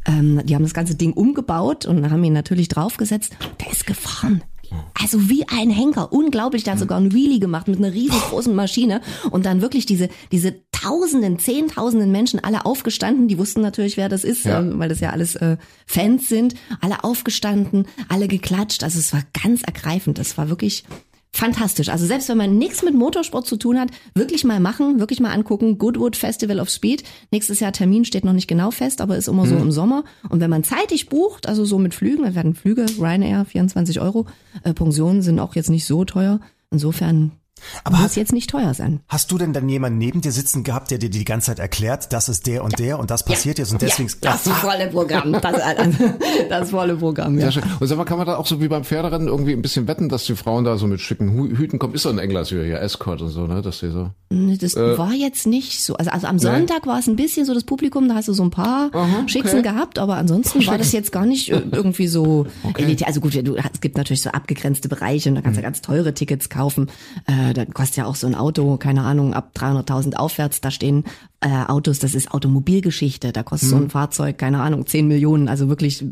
[0.06, 3.36] Ähm, die haben das ganze Ding umgebaut und haben ihn natürlich draufgesetzt.
[3.62, 4.44] Der ist gefahren.
[5.02, 6.64] Also wie ein Henker, unglaublich.
[6.64, 10.56] Der hat sogar einen Wheelie gemacht mit einer riesengroßen Maschine und dann wirklich diese diese
[10.72, 13.28] Tausenden, Zehntausenden Menschen alle aufgestanden.
[13.30, 14.60] Die wussten natürlich, wer das ist, Ja.
[14.60, 16.56] ähm, weil das ja alles äh, Fans sind.
[16.82, 18.84] Alle aufgestanden, alle geklatscht.
[18.84, 20.18] Also es war ganz ergreifend.
[20.18, 20.84] Das war wirklich
[21.34, 21.90] fantastisch.
[21.90, 25.32] Also selbst wenn man nichts mit Motorsport zu tun hat, wirklich mal machen, wirklich mal
[25.32, 25.80] angucken.
[25.80, 27.04] Goodwood Festival of Speed.
[27.32, 30.04] Nächstes Jahr Termin steht noch nicht genau fest, aber ist immer so im Sommer.
[30.30, 34.28] Und wenn man zeitig bucht, also so mit Flügen, da werden Flüge, Ryanair, 24 Euro,
[34.64, 36.40] äh, Pensionen sind auch jetzt nicht so teuer.
[36.70, 37.32] Insofern
[37.84, 39.02] Aber muss hat- jetzt nicht teuer sein.
[39.08, 42.14] Hast du denn dann jemanden neben dir sitzen gehabt, der dir die ganze Zeit erklärt,
[42.14, 44.10] das ist der und der und das passiert jetzt und deswegen.
[44.24, 45.32] Ja, das volle Programm.
[45.34, 45.56] Das,
[46.50, 47.52] das volle Programm, ja.
[47.52, 47.64] Sehr schön.
[47.80, 50.10] Und sag mal, kann man da auch so wie beim Pferderennen irgendwie ein bisschen wetten,
[50.10, 51.94] dass die Frauen da so mit schicken Hü- Hüten kommen?
[51.94, 53.62] Ist so ein England hier, Escort und so, ne?
[53.62, 54.10] Dass die so.
[54.30, 55.96] Das war jetzt nicht so.
[55.96, 58.44] Also, also am Sonntag war es ein bisschen so das Publikum, da hast du so
[58.44, 58.90] ein paar
[59.28, 62.48] Schicksen gehabt, aber ansonsten war das jetzt gar nicht äh, irgendwie so
[62.78, 63.08] elitär.
[63.08, 66.14] Also gut, du, es gibt natürlich so abgegrenzte Bereiche und da kannst du ganz teure
[66.14, 66.90] Tickets kaufen.
[67.28, 71.04] Äh, da kostet ja auch so ein Auto, keine Ahnung, ab 300.000 aufwärts, da stehen
[71.42, 75.70] äh, Autos, das ist Automobilgeschichte, da kostet so ein Fahrzeug, keine Ahnung, 10 Millionen, also
[75.70, 76.04] wirklich,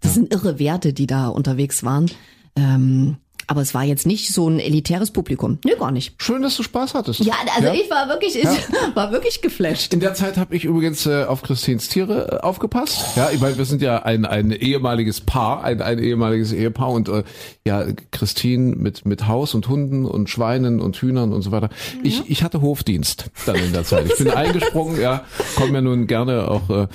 [0.00, 2.10] das sind irre Werte, die da unterwegs waren.
[2.56, 3.16] Ähm,
[3.50, 5.58] aber es war jetzt nicht so ein elitäres Publikum.
[5.64, 6.14] Nee, gar nicht.
[6.22, 7.18] Schön, dass du Spaß hattest.
[7.18, 8.44] Ja, also ich war wirklich, ich
[8.94, 9.92] war wirklich geflasht.
[9.92, 13.16] In der Zeit habe ich übrigens äh, auf Christins Tiere äh, aufgepasst.
[13.16, 17.08] Ja, ich meine, wir sind ja ein, ein ehemaliges Paar, ein, ein ehemaliges Ehepaar und
[17.08, 17.24] äh,
[17.66, 21.70] ja, Christine mit mit Haus und Hunden und Schweinen und Hühnern und so weiter.
[22.04, 24.06] Ich, ich hatte Hofdienst dann in der Zeit.
[24.06, 25.24] Ich bin eingesprungen, ja,
[25.56, 26.86] komme ja nun gerne auch äh,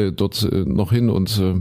[0.00, 1.54] äh, dort äh, noch hin und äh,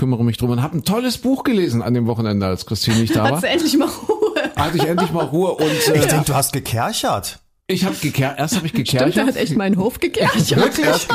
[0.00, 3.14] kümmere mich drum und habe ein tolles Buch gelesen an dem Wochenende, als Christine nicht
[3.14, 3.32] da war.
[3.32, 4.50] Hast du endlich mal Ruhe?
[4.56, 7.40] Hatte ich endlich mal Ruhe und äh, Ich denke, du hast gekerchert.
[7.70, 8.38] Ich habe gekercht.
[8.38, 9.16] Erst habe ich Stimmt, gekercht.
[9.16, 10.50] der hat echt meinen Hof gekercht.
[10.56, 11.08] Wirklich?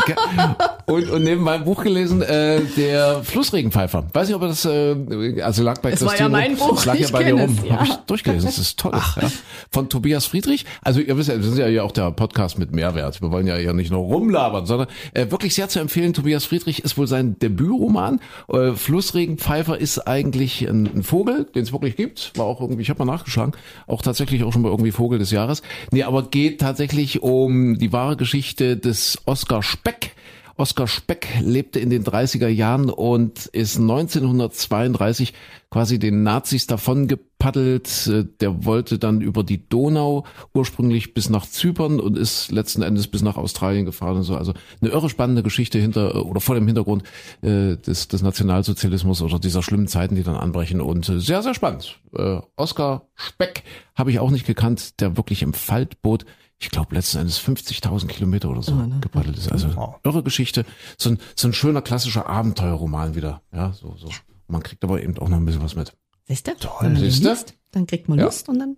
[0.86, 4.06] und, und neben meinem Buch gelesen, äh, der Flussregenpfeifer.
[4.14, 6.30] Weiß nicht, ob er das, äh, also lag bei Es war Christine.
[6.30, 7.60] ja mein Buch, lag ja bei dir kenn rum.
[7.68, 7.76] ja.
[7.76, 8.46] Habe ich durchgelesen.
[8.48, 8.92] Das ist toll.
[8.94, 9.32] Ja.
[9.72, 10.66] Von Tobias Friedrich.
[10.82, 13.22] Also ihr wisst ja, wir sind ja auch der Podcast mit Mehrwert.
[13.22, 16.14] Wir wollen ja ja nicht nur rumlabern, sondern äh, wirklich sehr zu empfehlen.
[16.14, 18.20] Tobias Friedrich ist wohl sein Debütroman.
[18.52, 22.32] Äh, Flussregenpfeifer ist eigentlich ein, ein Vogel, den es wirklich gibt.
[22.38, 23.54] War auch irgendwie, ich habe mal nachgeschlagen,
[23.88, 25.62] auch tatsächlich auch schon mal irgendwie Vogel des Jahres.
[25.92, 30.15] Nee, aber geht tatsächlich um die wahre Geschichte des Oskar Speck.
[30.58, 35.34] Oskar Speck lebte in den 30er Jahren und ist 1932
[35.70, 38.08] quasi den Nazis davon gepaddelt.
[38.08, 43.08] Äh, Der wollte dann über die Donau ursprünglich bis nach Zypern und ist letzten Endes
[43.08, 44.38] bis nach Australien gefahren und so.
[44.38, 47.04] Also eine irre spannende Geschichte hinter oder vor dem Hintergrund
[47.42, 50.80] äh, des, des Nationalsozialismus oder dieser schlimmen Zeiten, die dann anbrechen.
[50.80, 52.00] Und äh, sehr, sehr spannend.
[52.16, 53.64] Äh, Oskar Speck
[53.94, 56.26] habe ich auch nicht gekannt, der wirklich im Faltboot
[56.60, 58.98] ich glaube, letzten Endes 50.000 Kilometer oder so ne?
[59.02, 59.52] gepaddelt ist.
[59.52, 59.96] Also Wow.
[60.04, 60.66] irre Geschichte.
[60.98, 63.42] So ein, so ein schöner klassischer Abenteuerroman wieder.
[63.54, 64.10] Ja, so, so.
[64.48, 65.94] Man kriegt aber eben auch noch ein bisschen was mit.
[66.28, 66.52] Siehst du?
[66.80, 67.30] Wenn man den Siehste?
[67.30, 68.26] liest, dann kriegt man Ja.
[68.26, 68.78] Lust und dann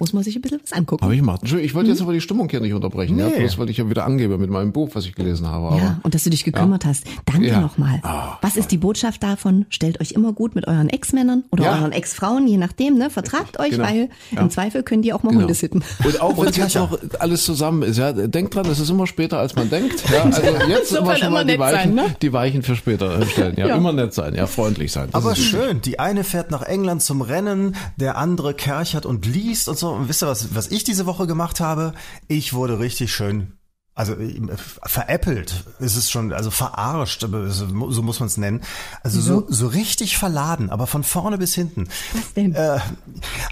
[0.00, 1.04] muss man sich ein bisschen was angucken.
[1.04, 1.40] Habe ich gemacht.
[1.44, 3.16] Ich wollte jetzt aber die Stimmung hier nicht unterbrechen.
[3.16, 3.38] Ja, Nee.
[3.40, 5.68] bloß weil ich ja wieder angebe mit meinem Buch, was ich gelesen habe.
[5.68, 7.04] Aber Ja, und dass du dich gekümmert hast.
[7.26, 7.60] Danke Ja.
[7.60, 8.00] nochmal.
[8.02, 9.66] Ah, Was ist die Botschaft davon?
[9.70, 11.78] Stellt euch immer gut mit euren Ex-Männern oder Ja.
[11.78, 13.08] euren Ex-Frauen, je nachdem, ne?
[13.08, 13.84] Vertragt euch, genau.
[13.84, 14.40] weil Ja.
[14.40, 15.42] im Zweifel können die auch mal Genau.
[15.42, 15.84] Hunde sitten.
[16.04, 19.06] Und auch wenn Und jetzt noch alles zusammen ist, ja, denkt dran, es ist immer
[19.06, 20.02] später, als man denkt.
[20.12, 22.16] Ja, also jetzt Insofern immer schon mal die Weichen, sein, ne?
[22.20, 23.54] die Weichen für später stellen.
[23.56, 23.76] Ja, Ja.
[23.76, 25.08] immer nett sein, ja, freundlich sein.
[25.12, 29.68] Das Aber schön, die eine fährt nach England zum Rennen, der andere kerchert und liest
[29.68, 29.83] und so.
[29.92, 31.94] Und wisst ihr, was, was ich diese Woche gemacht habe?
[32.28, 33.58] Ich wurde richtig schön,
[33.96, 34.40] also äh,
[34.82, 35.64] veräppelt.
[35.78, 37.66] Es ist schon, also verarscht, aber so
[38.02, 38.60] muss man es nennen.
[39.02, 41.88] Also so, so richtig verladen, aber von vorne bis hinten.
[42.12, 42.54] Was denn?
[42.54, 42.80] Äh,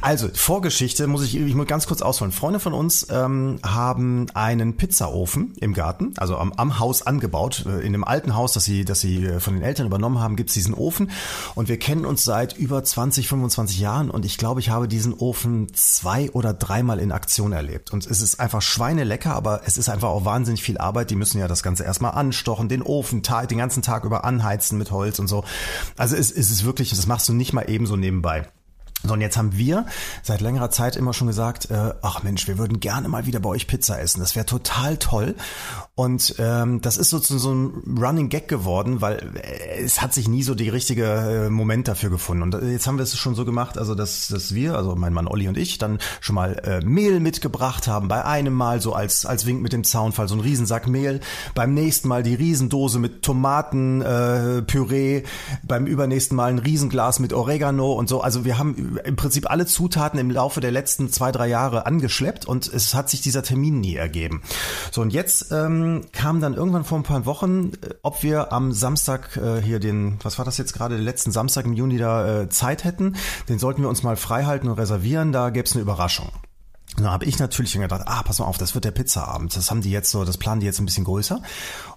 [0.00, 2.32] also, Vorgeschichte muss ich, ich muss ganz kurz ausholen.
[2.32, 7.64] Freunde von uns ähm, haben einen Pizzaofen im Garten, also am, am Haus angebaut.
[7.66, 10.34] Äh, In dem alten Haus, das sie, das sie äh, von den Eltern übernommen haben,
[10.34, 11.10] gibt's diesen Ofen.
[11.54, 15.14] Und wir kennen uns seit über 20, 25 Jahren und ich glaube, ich habe diesen
[15.14, 17.92] Ofen zwei oder dreimal in Aktion erlebt.
[17.92, 21.10] Und es ist einfach schweinelecker, aber es ist einfach auch wahnsinnig viel Arbeit.
[21.10, 24.90] Die müssen ja das Ganze erstmal anstochen, den Ofen den ganzen Tag über anheizen mit
[24.90, 25.44] Holz und so.
[25.98, 28.48] Also es, es ist wirklich, das machst du nicht mal eben so nebenbei.
[29.04, 29.86] So, und jetzt haben wir
[30.22, 33.48] seit längerer Zeit immer schon gesagt, äh, ach Mensch, wir würden gerne mal wieder bei
[33.48, 34.20] euch Pizza essen.
[34.20, 35.34] Das wäre total toll.
[35.94, 40.26] Und ähm, das ist sozusagen so ein Running Gag geworden, weil äh, es hat sich
[40.26, 42.42] nie so die richtige äh, Moment dafür gefunden.
[42.42, 45.12] Und äh, jetzt haben wir es schon so gemacht, also dass, dass wir, also mein
[45.12, 48.08] Mann Olli und ich, dann schon mal äh, Mehl mitgebracht haben.
[48.08, 51.20] Bei einem Mal so als, als Wink mit dem Zaunfall, so ein Riesensack Mehl.
[51.54, 54.58] Beim nächsten Mal die Riesendose mit Tomatenpüree.
[54.58, 55.22] Äh, Püree.
[55.62, 58.22] Beim übernächsten Mal ein Riesenglas mit Oregano und so.
[58.22, 62.46] Also wir haben im Prinzip alle Zutaten im Laufe der letzten zwei, drei Jahre angeschleppt
[62.46, 64.40] und es hat sich dieser Termin nie ergeben.
[64.90, 65.81] So und jetzt ähm,
[66.12, 70.18] kam dann irgendwann vor ein paar Wochen, äh, ob wir am Samstag äh, hier den,
[70.22, 73.16] was war das jetzt gerade, den letzten Samstag im Juni da äh, Zeit hätten.
[73.48, 75.32] Den sollten wir uns mal frei halten und reservieren.
[75.32, 76.30] Da gäbe es eine Überraschung.
[76.96, 79.56] Und dann habe ich natürlich gedacht, ah, pass mal auf, das wird der Pizzaabend.
[79.56, 81.40] Das haben die jetzt so, das planen die jetzt ein bisschen größer.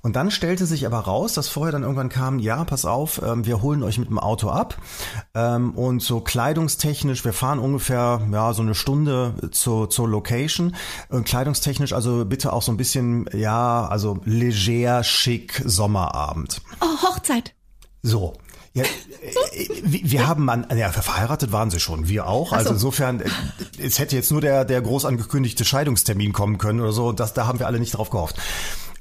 [0.01, 3.45] Und dann stellte sich aber raus, dass vorher dann irgendwann kam, ja, pass auf, ähm,
[3.45, 4.77] wir holen euch mit dem Auto ab.
[5.33, 10.75] Ähm, und so kleidungstechnisch, wir fahren ungefähr ja so eine Stunde zur, zur Location.
[11.09, 16.61] Und kleidungstechnisch also bitte auch so ein bisschen, ja, also leger, schick Sommerabend.
[16.79, 17.53] Oh, Hochzeit.
[18.01, 18.33] So.
[18.75, 22.51] Ja, äh, wir wir haben an, ja, verheiratet waren sie schon, wir auch.
[22.51, 23.29] Also insofern, äh,
[23.81, 27.13] es hätte jetzt nur der, der groß angekündigte Scheidungstermin kommen können oder so.
[27.13, 28.35] Das, da haben wir alle nicht drauf gehofft.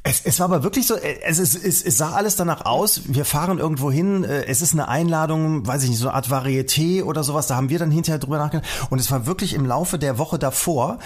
[0.04, 3.02] Es, es war aber wirklich so, äh, es, es, es, es sah alles danach aus,
[3.06, 6.28] wir fahren irgendwo hin, äh, es ist eine Einladung, weiß ich nicht, so eine Art
[6.28, 8.68] Varieté oder sowas, da haben wir dann hinterher drüber nachgedacht.
[8.90, 11.00] Und es war wirklich im Laufe der Woche davor,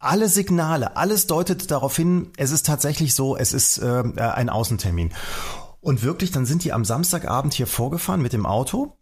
[0.00, 5.12] alle Signale, alles deutet darauf hin, es ist tatsächlich so, es ist äh, ein Außentermin.
[5.88, 8.98] Und wirklich, dann sind die am Samstagabend hier vorgefahren mit dem Auto,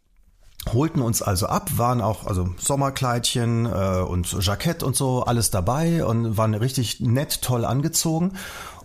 [0.72, 6.05] holten uns also ab, waren auch also Sommerkleidchen äh, und Jackett und so alles dabei
[6.05, 8.35] und waren richtig nett, toll angezogen.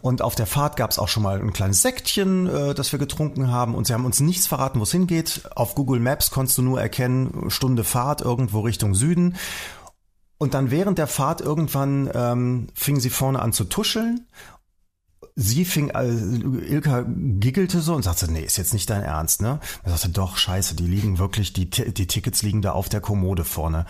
[0.01, 2.97] Und auf der Fahrt gab es auch schon mal ein kleines Sektchen, äh, das wir
[2.97, 3.75] getrunken haben.
[3.75, 5.43] Und sie haben uns nichts verraten, wo es hingeht.
[5.55, 9.35] Auf Google Maps konntest du nur erkennen, Stunde Fahrt irgendwo Richtung Süden.
[10.39, 14.25] Und dann während der Fahrt irgendwann ähm, fing sie vorne an zu tuscheln
[15.35, 19.59] sie fing, äh, Ilka giggelte so und sagte, nee, ist jetzt nicht dein Ernst, ne?
[19.83, 23.43] Er sagte, doch, scheiße, die liegen wirklich, die, die Tickets liegen da auf der Kommode
[23.43, 23.85] vorne.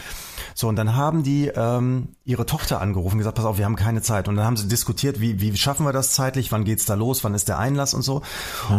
[0.55, 4.01] So, und dann haben die ähm, ihre Tochter angerufen, gesagt, pass auf, wir haben keine
[4.01, 4.27] Zeit.
[4.27, 7.23] Und dann haben sie diskutiert, wie, wie schaffen wir das zeitlich, wann geht's da los,
[7.23, 8.21] wann ist der Einlass und so.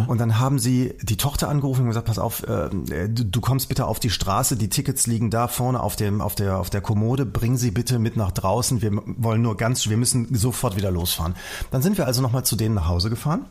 [0.07, 3.69] Und dann haben sie die Tochter angerufen und gesagt, pass auf, äh, du, du kommst
[3.69, 6.81] bitte auf die Straße, die Tickets liegen da vorne auf dem, auf der, auf der
[6.81, 10.91] Kommode, bring sie bitte mit nach draußen, wir wollen nur ganz, wir müssen sofort wieder
[10.91, 11.35] losfahren.
[11.71, 13.45] Dann sind wir also nochmal zu denen nach Hause gefahren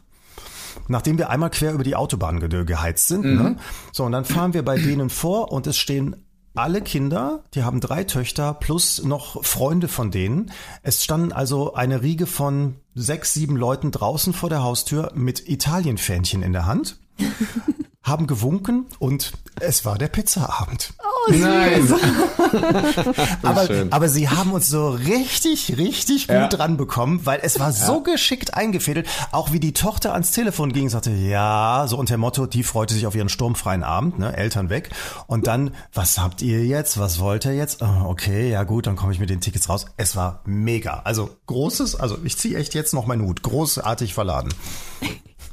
[0.88, 3.24] nachdem wir einmal quer über die Autobahn ge geheizt sind.
[3.24, 3.56] Ne?
[3.92, 6.16] So, und dann fahren wir bei denen vor und es stehen
[6.54, 10.50] alle Kinder, die haben drei Töchter plus noch Freunde von denen.
[10.82, 16.42] Es standen also eine Riege von sechs, sieben Leuten draußen vor der Haustür mit Italienfähnchen
[16.42, 16.98] in der Hand.
[18.02, 20.92] haben gewunken und es war der Pizzaabend.
[21.28, 21.88] Nein.
[23.42, 26.48] aber, aber sie haben uns so richtig, richtig gut Ja.
[26.48, 30.84] dran bekommen, weil es war so geschickt eingefädelt, auch wie die Tochter ans Telefon ging
[30.84, 34.36] und sagte, ja, so unter dem Motto, die freute sich auf ihren sturmfreien Abend, ne,
[34.36, 34.90] Eltern weg.
[35.28, 36.98] Und dann, was habt ihr jetzt?
[36.98, 37.82] Was wollt ihr jetzt?
[37.82, 39.86] Oh, okay, ja gut, dann komme ich mit den Tickets raus.
[39.96, 41.02] Es war mega.
[41.04, 43.42] Also großes, also ich ziehe echt jetzt noch meinen Hut.
[43.42, 44.52] Großartig verladen.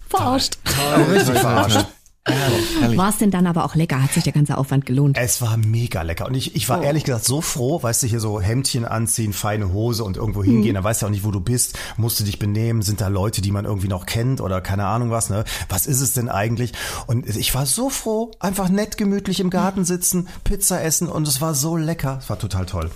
[0.10, 0.58] Verarscht.
[1.12, 1.86] Richtig verarscht.
[2.96, 4.04] War es denn dann aber auch lecker?
[4.04, 5.18] Hat sich der ganze Aufwand gelohnt?
[5.20, 6.28] Es war mega lecker.
[6.28, 9.74] Und ich, ich war ehrlich gesagt so froh, weißt du, hier so Hemdchen anziehen, feine
[9.74, 12.38] Hose und irgendwo hingehen, dann weißt du auch nicht, wo du bist, musst du dich
[12.38, 15.44] benehmen, sind da Leute, die man irgendwie noch kennt oder keine Ahnung was, ne?
[15.70, 16.74] Was ist es denn eigentlich?
[17.08, 21.42] Und ich war so froh, einfach nett gemütlich im Garten sitzen, Pizza essen und es
[21.42, 22.18] war so lecker.
[22.22, 22.92] Es war total toll.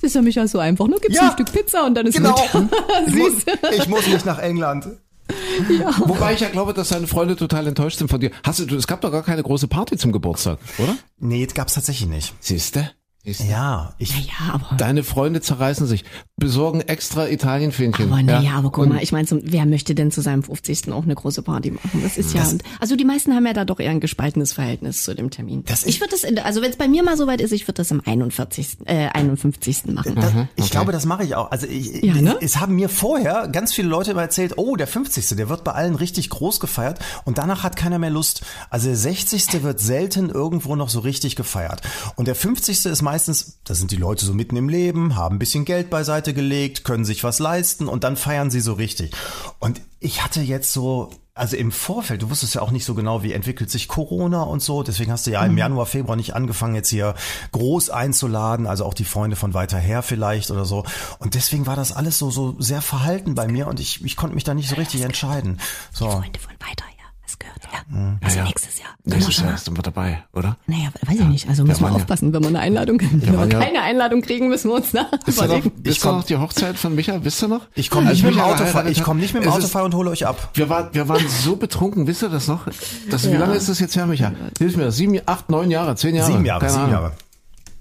[0.00, 0.86] Das ist ja Micha so einfach.
[0.86, 1.26] Nur gibt's Ja.
[1.28, 2.34] ein Stück Pizza und dann ist Genau.
[2.52, 2.68] gut.
[3.06, 3.44] Ich muss, Süß.
[3.78, 4.88] ich muss nicht nach England.
[6.04, 8.30] Wobei ich ja glaube, dass deine Freunde total enttäuscht sind von dir.
[8.44, 10.96] Hast du, es gab doch gar keine große Party zum Geburtstag, oder?
[11.18, 12.34] Nee, das gab's tatsächlich nicht.
[12.40, 12.90] Siehste?
[13.24, 14.76] Ja, ich, Ja, aber.
[14.76, 16.04] Deine Freunde zerreißen sich,
[16.36, 18.10] besorgen extra Italienfähnchen.
[18.10, 20.90] Aber naja, aber guck Und mal, ich meine, wer möchte denn zu seinem 50.
[20.92, 22.00] auch eine große Party machen?
[22.02, 22.46] Das ist ja,
[22.80, 25.64] also die meisten haben ja da doch eher ein gespaltenes Verhältnis zu dem Termin.
[25.66, 27.64] Das ist- ich würde das, in, also wenn es bei mir mal soweit ist, ich
[27.68, 29.92] würde das am 41., äh, 51.
[29.92, 30.14] machen.
[30.14, 31.50] Das, ich glaube, das mache ich auch.
[31.50, 32.36] Also ich, Ja, ne?
[32.40, 35.36] es haben mir vorher ganz viele Leute immer erzählt, oh, der 50.
[35.36, 38.42] der wird bei allen richtig groß gefeiert und danach hat keiner mehr Lust.
[38.70, 39.62] Also der 60.
[39.62, 41.82] wird selten irgendwo noch so richtig gefeiert.
[42.16, 42.86] Und der 50.
[42.86, 46.34] ist meistens, da sind die Leute so mitten im Leben, haben ein bisschen Geld beiseite
[46.34, 49.12] gelegt, können sich was leisten und dann feiern sie so richtig.
[49.58, 53.22] Und ich hatte jetzt so also im Vorfeld, du wusstest ja auch nicht so genau,
[53.22, 54.82] wie entwickelt sich Corona und so.
[54.82, 57.14] Deswegen hast du ja im Januar, Februar nicht angefangen, jetzt hier
[57.52, 60.84] groß einzuladen, also auch die Freunde von weiter her vielleicht oder so.
[61.20, 64.34] Und deswegen war das alles so, so sehr verhalten bei mir und ich, ich konnte
[64.34, 65.60] mich da nicht so richtig entscheiden.
[65.92, 66.10] So.
[66.10, 66.97] Freunde von weiter her,
[67.28, 68.18] das gehört ja.
[68.22, 68.44] Also ja.
[68.44, 68.88] nächstes Jahr.
[69.04, 70.56] Nächstes Jahr sind wir dabei, oder?
[70.66, 71.48] Naja, weiß ich nicht.
[71.48, 73.20] Also müssen wir ja- aufpassen, wenn wir eine Einladung kriegen.
[73.22, 75.72] Wenn wir ja- keine Einladung kriegen, müssen wir uns da Ist da noch, überlegen.
[75.84, 77.66] ist da noch die Hochzeit von Micha, wisst ihr noch?
[77.74, 79.54] Ich komme nicht, Als mit dem Micha Auto, geheiratet ich komm nicht mit dem es
[79.54, 80.50] Auto ist- fahren und hole euch ab.
[80.54, 82.66] Wir waren, wir waren so betrunken, wisst ihr das noch?
[83.10, 84.32] Das, Wie lange ist das jetzt her, Micha?
[84.58, 86.32] Hilf mir, sieben, acht, neun Jahre, zehn Jahre?
[86.32, 86.94] Sieben Jahre, Keine sieben Ahnung.
[87.02, 87.12] Jahre.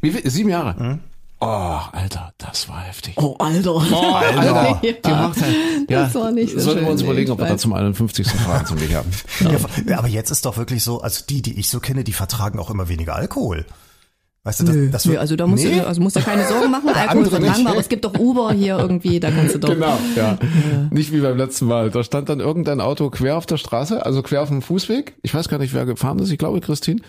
[0.02, 0.30] Wie viel?
[0.30, 1.00] Sieben Jahre?
[1.40, 1.46] Oh,
[1.92, 3.14] Alter, das war heftig.
[3.18, 3.76] Oh, Alter.
[4.16, 4.92] Alter, Ja.
[5.06, 5.56] die Hochzeit.
[5.88, 8.28] Ja, Das war nicht so Sollten wir uns überlegen, ob wir da zum 51.
[8.28, 9.12] Fragen zum Micha haben.
[9.88, 12.58] Ja, aber jetzt ist doch wirklich so, also die, die ich so kenne, die vertragen
[12.60, 13.66] auch immer weniger Alkohol.
[14.46, 15.76] Weißt du, das, Nö, das nö, wird- also da musst Nee?
[15.80, 16.90] du, also musst du keine Sorgen machen.
[16.94, 17.54] Alkohol nicht.
[17.54, 19.70] langbar, aber es gibt doch Uber hier irgendwie, da kannst du doch.
[19.70, 20.38] Genau, ja.
[20.90, 21.92] Nicht wie beim letzten Mal.
[21.92, 25.16] Da stand dann irgendein Auto quer auf der Straße, also quer auf dem Fußweg.
[25.22, 26.32] Ich weiß gar nicht, wer gefahren ist.
[26.32, 27.02] Ich glaube, Christine.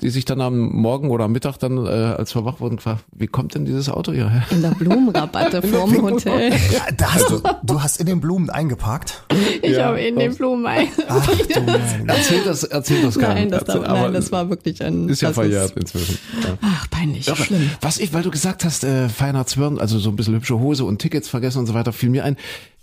[0.00, 3.04] Die sich dann am Morgen oder am Mittag dann, äh, als wir wach wurden, gefragt,
[3.16, 4.44] wie kommt denn dieses Auto hierher?
[4.50, 6.52] In der Blumenrabatte vorm Hotel.
[6.52, 9.24] Ja, da hast du, du hast in den Blumen eingegeparkt.
[9.60, 10.86] Ich Ja, habe in den Blumen ein.
[11.08, 13.48] Ach du meine Erzähl das, erzähl das keinem.
[13.48, 15.08] Nein, das, aber nein, das war wirklich ein.
[15.08, 16.16] Ist ja das verjährt inzwischen.
[16.44, 16.56] Ja.
[16.60, 17.68] Ach, peinlich, Ja, schlimm.
[17.80, 20.84] Was ich, weil du gesagt hast, äh, feiner Zwirn, also so ein bisschen hübsche Hose
[20.84, 22.36] und Tickets vergessen und so weiter, fiel mir ein.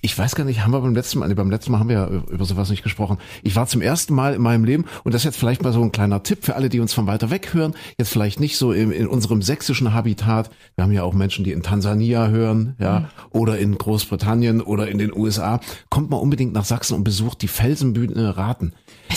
[0.05, 1.95] Ich weiß gar nicht, haben wir beim letzten Mal, nee, beim letzten Mal haben wir
[1.95, 3.17] ja über sowas nicht gesprochen.
[3.41, 5.81] Ich war zum ersten Mal in meinem Leben, und das ist jetzt vielleicht mal so
[5.81, 8.71] ein kleiner Tipp für alle, die uns von weiter weg hören, jetzt vielleicht nicht so
[8.71, 10.51] in, in unserem sächsischen Habitat.
[10.75, 14.99] Wir haben ja auch Menschen, die in Tansania hören, ja, oder in Großbritannien oder in
[14.99, 15.59] den USA.
[15.89, 18.73] Kommt mal unbedingt nach Sachsen und besucht die Felsenbühne Raten.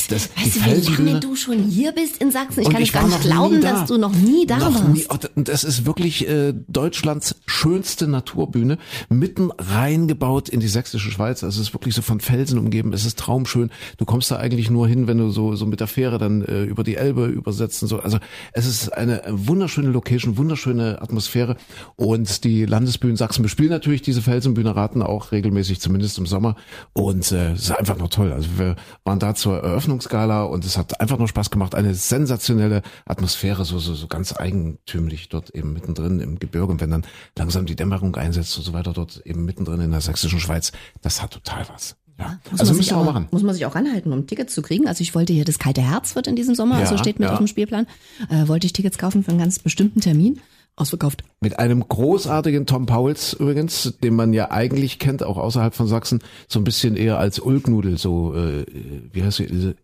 [0.09, 2.61] Das, Weißt du, wie lange du schon hier bist in Sachsen?
[2.61, 3.73] Ich kann es ich gar nicht glauben, da.
[3.73, 4.89] dass du noch nie da noch warst.
[4.89, 8.79] Nie, und das ist wirklich äh, Deutschlands schönste Naturbühne,
[9.11, 11.45] mitten reingebaut in die sächsische Schweiz.
[11.45, 12.93] Also es ist wirklich so von Felsen umgeben.
[12.95, 13.71] Es ist traumschön.
[13.99, 16.65] Du kommst da eigentlich nur hin, wenn du so so mit der Fähre dann äh,
[16.65, 18.01] über die Elbe übersetzt und so.
[18.01, 18.19] Also
[18.53, 21.57] es ist eine wunderschöne Location, wunderschöne Atmosphäre.
[21.97, 26.57] Und die Landesbühnen Sachsen bespielen natürlich diese Felsenbühne Raten auch regelmäßig, zumindest im Sommer.
[26.93, 28.33] Und äh, es ist einfach nur toll.
[28.33, 31.77] Also wir waren da zur Eröffnungsgala und es hat einfach nur Spaß gemacht.
[31.77, 36.73] Eine sensationelle Atmosphäre, so, so, so ganz eigentümlich dort eben mittendrin im Gebirge.
[36.73, 40.01] Und wenn dann langsam die Dämmerung einsetzt und so weiter, dort eben mittendrin in der
[40.01, 41.95] sächsischen Schweiz, das hat total was.
[42.19, 43.29] Ja, Muss also man sich müssen wir aber, machen.
[43.31, 44.89] Muss man sich auch ranhalten, um Tickets zu kriegen.
[44.89, 47.29] Also ich wollte hier das kalte Herz wird in diesem Sommer, Ja, also steht mit
[47.29, 47.33] ja.
[47.33, 47.87] auf dem Spielplan.
[48.29, 50.41] Äh, wollte ich Tickets kaufen für einen ganz bestimmten Termin.
[50.81, 51.25] Ausverkauft.
[51.41, 56.21] Mit einem großartigen Tom Pauls übrigens, den man ja eigentlich kennt, auch außerhalb von Sachsen,
[56.49, 58.65] so ein bisschen eher als Ulknudel, so, äh,
[59.13, 59.77] wie heißt sie, Ilse,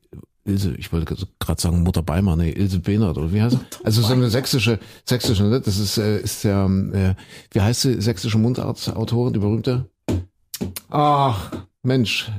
[0.44, 3.64] Ilse, ich wollte gerade sagen Mutter Beimer, nee, Ilse Behnert oder wie heißt sie?
[3.82, 5.60] Also so eine sächsische, sächsische, ne?
[5.60, 7.14] das ist, äh, ist ja, äh,
[7.50, 9.88] wie heißt sie, sächsische Mundartautorin, die berühmte?
[10.90, 11.50] Ach,
[11.82, 12.30] Mensch,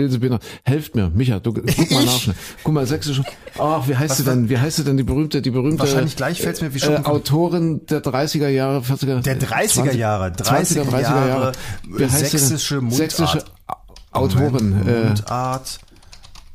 [0.00, 2.20] Ilse helft mir, Micha, du guck mal nach.
[2.64, 3.24] Guck mal, sächsische,
[3.58, 6.40] ach, wie heißt sie denn, wie heißt sie denn, die berühmte, die berühmte, Wahrscheinlich gleich
[6.40, 11.28] fällt's mir wie Schuppen äh, Autorin der 30er Jahre, 40er, Der 30er 20 Jahre, 30er
[11.28, 11.52] Jahre,
[11.88, 12.96] Wie heißt sächsische Mundart.
[12.96, 13.44] Sächsische
[14.12, 15.78] Autorin, äh, Mundart.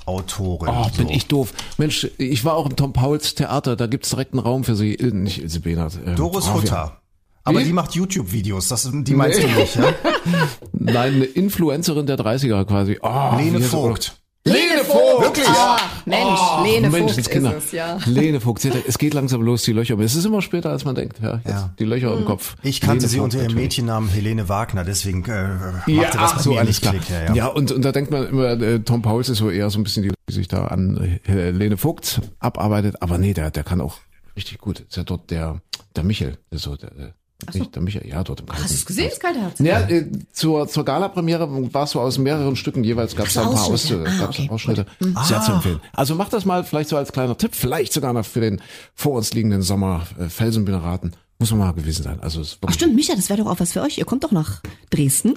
[0.05, 0.69] Autorin.
[0.69, 1.13] Oh, bin So.
[1.13, 1.53] ich doof.
[1.77, 4.95] Mensch, ich war auch im Tom Pauls Theater, da gibt's direkt einen Raum für sie,
[4.95, 5.97] äh, nicht Ilse Behnert.
[6.05, 6.97] ähm, Doris oh, Hutter.
[7.45, 7.65] Aber Wie?
[7.65, 9.93] die macht YouTube-Videos, das, die meinst du nicht, ja?
[10.71, 12.97] Nein, eine Influencerin der 30er quasi.
[13.01, 13.59] Oh, Lene?
[13.61, 14.17] Vogt.
[14.45, 15.21] Lene Vogt!
[15.21, 15.45] Wirklich?
[15.47, 17.55] Ach, Mensch, Lene Vogt Menschenskinder.
[17.57, 17.97] ist es, ja.
[18.05, 19.97] Lene Vogt, es geht langsam los, die Löcher.
[19.99, 21.19] Es ist immer später, als man denkt.
[21.21, 21.73] Ja, jetzt Ja.
[21.79, 22.55] Die Löcher im Kopf.
[22.61, 23.55] Ich kannte Lene sie Vogt unter ihrem.
[23.55, 26.93] Mädchennamen Helene Wagner, deswegen äh, machte Ja, das ach bei so, mir alles nicht klar.
[26.93, 27.09] Klick.
[27.09, 27.47] Ja, Ja, ja.
[27.47, 30.03] und, und da denkt man immer, äh, Tom Pauls ist so eher so ein bisschen
[30.03, 33.01] die, die sich da an äh, Lene Vogt abarbeitet.
[33.01, 33.97] Aber nee, der, der kann auch
[34.35, 34.81] richtig gut.
[34.81, 35.61] Ist ja dort der,
[35.95, 36.37] der Michel.
[36.51, 37.13] Ist so der, der,
[37.45, 38.63] der Michel, ja, dort im Kalten.
[38.63, 39.59] Hast du es gesehen, das kalte Herz?
[39.59, 43.43] Ja, äh, zur, zur Gala-Premiere war es so aus mehreren Stücken jeweils, gab es da
[43.47, 44.05] ein paar Ausschnitte.
[44.07, 44.85] Ah, gab's okay, Ausschnitte.
[45.23, 45.79] Sehr zu empfehlen.
[45.93, 48.61] Also macht das mal vielleicht so als kleiner Tipp, vielleicht sogar noch für den
[48.95, 51.15] vor uns liegenden Sommer äh, Felsenbineraten.
[51.39, 52.19] Muss man mal gewesen sein.
[52.21, 53.97] Also Ach stimmt, Micha, das wäre doch auch was für euch.
[53.97, 55.33] Ihr kommt doch nach Dresden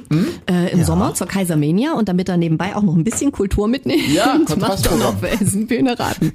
[0.49, 4.07] äh, im Sommer zur Kaisermania und damit ihr nebenbei auch noch ein bisschen Kultur mitnehmt,
[4.09, 6.33] Ja, macht doch noch Felsenbühne raten.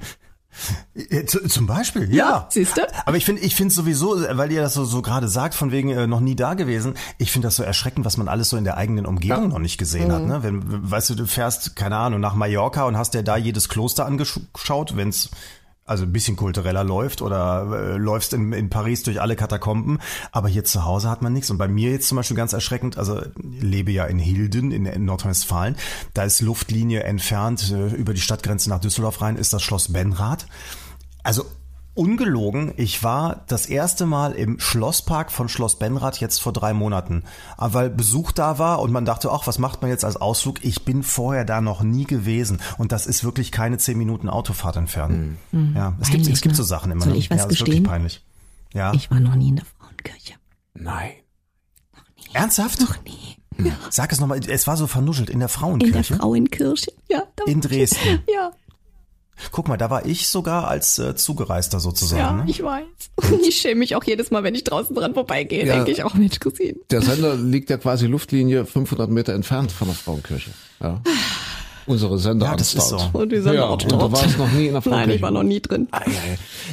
[1.48, 2.46] Zum Beispiel, ja.
[2.50, 2.82] siehst du?
[3.06, 5.90] Aber ich finde, ich finde sowieso, weil ihr das so, so gerade sagt, von wegen
[5.90, 8.64] äh, noch nie da gewesen, ich finde das so erschreckend, was man alles so in
[8.64, 10.22] der eigenen Umgebung noch nicht gesehen hat.
[10.24, 10.42] Ne?
[10.42, 14.04] Wenn, weißt du, du fährst, keine Ahnung, nach Mallorca und hast dir da jedes Kloster
[14.04, 15.30] angeschaut, wenn's
[15.84, 19.98] also ein bisschen kultureller läuft oder äh, läufst in, in Paris durch alle Katakomben,
[20.30, 21.50] aber hier zu Hause hat man nichts.
[21.50, 25.04] Und bei mir jetzt zum Beispiel ganz erschreckend, also lebe ja in Hilden in, in
[25.04, 25.76] Nordrhein-Westfalen,
[26.14, 30.46] da ist Luftlinie entfernt äh, über die Stadtgrenze nach Düsseldorf rein, ist das Schloss Benrath.
[31.22, 31.44] Also
[31.94, 37.24] ungelogen, ich war das erste Mal im Schlosspark von Schloss Benrath jetzt vor drei Monaten,
[37.56, 40.64] Aber weil Besuch da war und man dachte, ach, was macht man jetzt als Ausflug?
[40.64, 44.76] Ich bin vorher da noch nie gewesen und das ist wirklich keine zehn Minuten Autofahrt
[44.76, 45.36] entfernt.
[45.74, 47.04] Ja, es gibt, es gibt so Sachen immer.
[47.04, 47.84] Soll ich was ja, das ist wirklich gestehen?
[47.90, 48.24] peinlich.
[48.72, 50.34] Ja, Ich war noch nie in der Frauenkirche.
[50.74, 51.10] Nein.
[52.32, 52.80] ernsthaft?
[52.80, 53.36] Noch nie.
[53.90, 56.16] Sag es nochmal, es war so vernuschelt in der In der Frauenkirche.
[56.16, 56.92] Frauenkirche.
[57.10, 58.20] Ja, da In Dresden.
[58.32, 58.52] Ja,
[59.50, 62.20] Guck mal, da war ich sogar als äh, Zugereister sozusagen.
[62.38, 62.50] ja, ne?
[62.50, 62.84] ich weiß.
[63.46, 65.76] Ich schäme mich auch jedes Mal, wenn ich draußen dran vorbeigehe, Ja.
[65.76, 66.76] denke ich, auch Mensch, Cousine.
[66.90, 70.50] Der Sender liegt ja quasi Luftlinie 500 Meter entfernt von der Frauenkirche.
[70.80, 71.00] Ja.
[71.86, 72.98] Unsere Sender Ja, das ist so.
[73.12, 74.82] Und die sind ja, und du warst noch nie in der.
[74.86, 75.88] Nein, ich war noch nie drin.
[75.90, 76.02] Ah.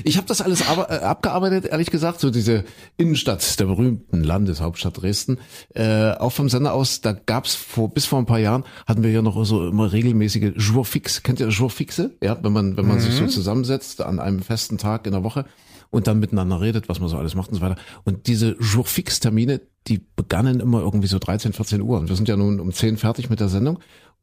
[0.03, 2.63] Ich habe das alles aber, äh, abgearbeitet, ehrlich gesagt, so diese
[2.97, 5.39] Innenstadt der berühmten Landeshauptstadt Dresden.
[5.73, 9.11] Äh, auch vom Sender aus, da gab's vor bis vor ein paar Jahren hatten wir
[9.11, 11.23] ja noch so immer regelmäßige Jour fix.
[11.23, 12.11] Kennt ihr Jour fixe?
[12.21, 15.45] Ja, wenn man wenn man sich so zusammensetzt an einem festen Tag in der Woche
[15.91, 17.77] und dann miteinander redet, was man so alles macht und so weiter.
[18.03, 21.99] Und diese Jour fix Termine, die begannen immer irgendwie so 13, 14 Uhr.
[21.99, 23.79] Und wir sind ja nun um 10 fertig mit der Sendung.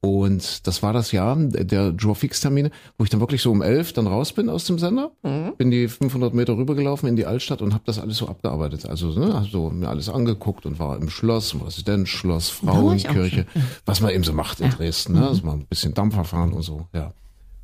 [0.07, 4.07] Und das war das Jahr der Jour-Fix-Termine, wo ich dann wirklich so um elf dann
[4.07, 5.11] raus bin aus dem Sender,
[5.59, 8.87] bin die 500 Meter rübergelaufen in die Altstadt und habe das alles so abgearbeitet.
[8.87, 13.47] Also ne, also mir alles angeguckt und war im Schloss, im Residenzschloss, Frauenkirche,
[13.85, 15.15] was man eben so macht in Dresden.
[15.15, 15.27] Ne?
[15.27, 16.87] Also mal ein bisschen Dampfer fahren und so.
[16.93, 17.13] Ja,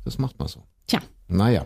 [0.03, 0.59] das macht man so.
[0.87, 1.65] Tja, Naja.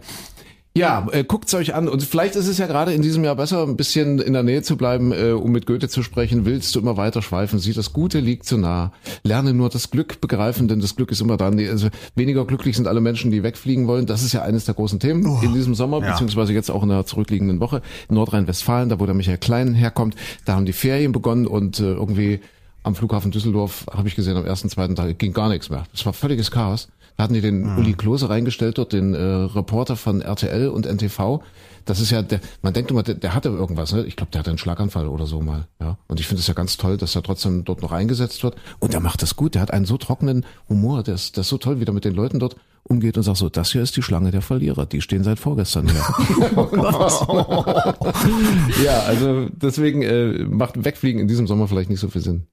[0.78, 1.90] Ja, äh, guckt's euch an.
[1.90, 4.62] Und vielleicht ist es ja gerade in diesem Jahr besser, ein bisschen in der Nähe
[4.62, 6.46] zu bleiben, äh, um mit Goethe zu sprechen.
[6.46, 7.58] Willst du immer weiter schweifen?
[7.58, 8.92] Sieh, das Gute liegt so nah.
[9.24, 11.50] Lerne nur das Glück begreifen, denn das Glück ist immer da.
[11.50, 14.06] Nee, Also weniger glücklich sind alle Menschen, die wegfliegen wollen.
[14.06, 16.12] Das ist ja eines der großen Themen in diesem Sommer, ja.
[16.12, 17.82] beziehungsweise jetzt auch in der zurückliegenden Woche.
[18.08, 21.94] In Nordrhein-Westfalen, da wo der Michael Klein herkommt, da haben die Ferien begonnen und äh,
[21.94, 22.40] irgendwie
[22.88, 25.84] am Flughafen Düsseldorf, habe ich gesehen, am ersten, zweiten Tag ging gar nichts mehr.
[25.94, 26.88] Es war völliges Chaos.
[27.18, 27.78] Da hatten die den Mhm.
[27.80, 31.42] Uli Klose reingestellt, dort den äh, Reporter von RTL und NTV.
[31.86, 33.92] Das ist ja, der, man denkt immer, der, der hatte irgendwas.
[33.94, 34.04] Ne?
[34.06, 35.68] Ich glaube, der hatte einen Schlaganfall oder so mal.
[35.82, 35.98] Ja.
[36.08, 38.56] Und ich finde es ja ganz toll, dass er trotzdem dort noch eingesetzt wird.
[38.80, 39.56] Und er macht das gut.
[39.56, 41.02] Der hat einen so trockenen Humor.
[41.04, 43.38] Der ist, der ist so toll, wie er mit den Leuten dort umgeht und sagt
[43.38, 44.86] so, das hier ist die Schlange der Verlierer.
[44.86, 46.06] Die stehen seit vorgestern hier.
[48.86, 52.48] ja, also deswegen äh, macht Wegfliegen in diesem Sommer vielleicht nicht so viel Sinn.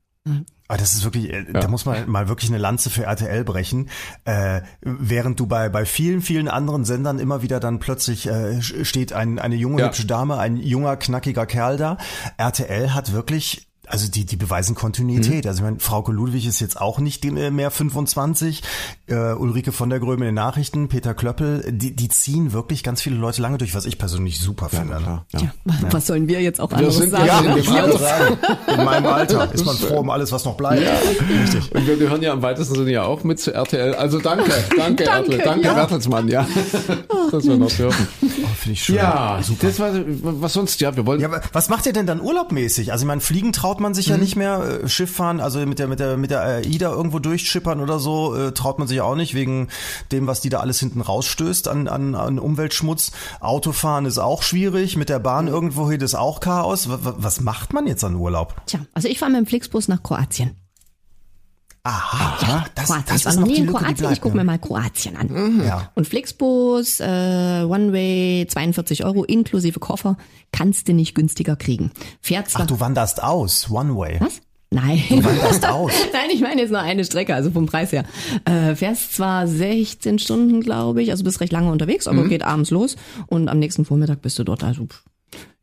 [0.69, 3.91] Aber das ist wirklich, äh, da muss man mal wirklich eine Lanze für RTL brechen.
[4.25, 9.13] Äh, während du bei, bei vielen, vielen anderen Sendern immer wieder dann plötzlich äh, steht
[9.13, 9.87] ein, eine junge, Ja.
[9.89, 11.99] hübsche Dame, ein junger, knackiger Kerl da.
[12.39, 14.79] RTL hat wirklich also die, die beweisen Mhm.
[14.79, 15.47] Kontinuität.
[15.47, 18.63] Also ich meine, Frauke Ludwig ist jetzt auch nicht die- mehr 25,
[19.09, 23.03] äh, Ulrike von der Gröbe in den Nachrichten, Peter Klöppel, die, die ziehen wirklich ganz
[23.03, 25.01] viele Leute lange durch, was ich persönlich super finde.
[25.05, 25.25] Ja.
[25.39, 25.53] tja,
[25.91, 27.27] was sollen wir jetzt auch Wir anderes sind sagen?
[27.27, 27.99] ja in dem Alter.
[27.99, 28.37] sagen,
[28.79, 30.83] in meinem Alter ist man froh um alles, was noch bleibt.
[31.43, 31.75] Richtig.
[31.75, 33.95] Und wir gehören ja im weitesten Sinne ja auch mit zu RTL.
[33.95, 35.75] Also danke, danke, Danke, RTL, danke ja.
[35.75, 36.47] Bertelsmann, ja.
[37.31, 38.07] dass wir noch dürfen.
[38.23, 38.97] Oh, Finde ich schön.
[38.97, 42.21] Ja, das war, was sonst, ja, wir wollen, Ja, aber was macht ihr denn dann
[42.21, 42.93] urlaubmäßig?
[42.93, 45.79] Also ich meine, fliegen traut man sich ja nicht mehr, äh, Schiff fahren, also mit
[45.79, 49.15] der mit der mit der AIDA irgendwo durchschippern oder so, äh, traut man sich auch
[49.17, 49.69] nicht wegen
[50.13, 53.13] dem, was die da alles hinten rausstößt an an, an Umweltschmutz.
[53.41, 56.89] Autofahren ist auch schwierig, mit der Bahn irgendwo hin ist auch Chaos.
[56.89, 58.55] W- was macht man jetzt an Urlaub?
[58.67, 60.57] Tja, also ich fahre mit dem Flixbus nach Kroatien.
[61.87, 63.05] Aha, das, Kroatien.
[63.09, 64.13] das ich war noch nie in Lücke, Kroatien.
[64.13, 64.43] Ich gucke ja.
[64.43, 65.63] mir mal Kroatien an.
[65.67, 65.91] Ja.
[65.95, 67.05] Und Flixbus, äh,
[67.69, 70.17] One-Way, 42 Euro inklusive Koffer,
[70.51, 71.91] kannst du nicht günstiger kriegen.
[72.23, 72.63] Fährt zwar...
[72.63, 74.17] Ach, du wanderst aus, One Way.
[74.21, 74.41] was?
[74.71, 75.03] Nein.
[75.11, 75.93] wanderst aus.
[76.15, 78.05] Nein, ich meine jetzt nur eine Strecke, also vom Preis her.
[78.47, 82.19] Äh, fährst zwar 16 Stunden, glaube ich, also bist recht lange unterwegs, Mhm.
[82.19, 84.65] aber geht abends los und am nächsten Vormittag bist du dort.
[84.65, 85.05] Also pff,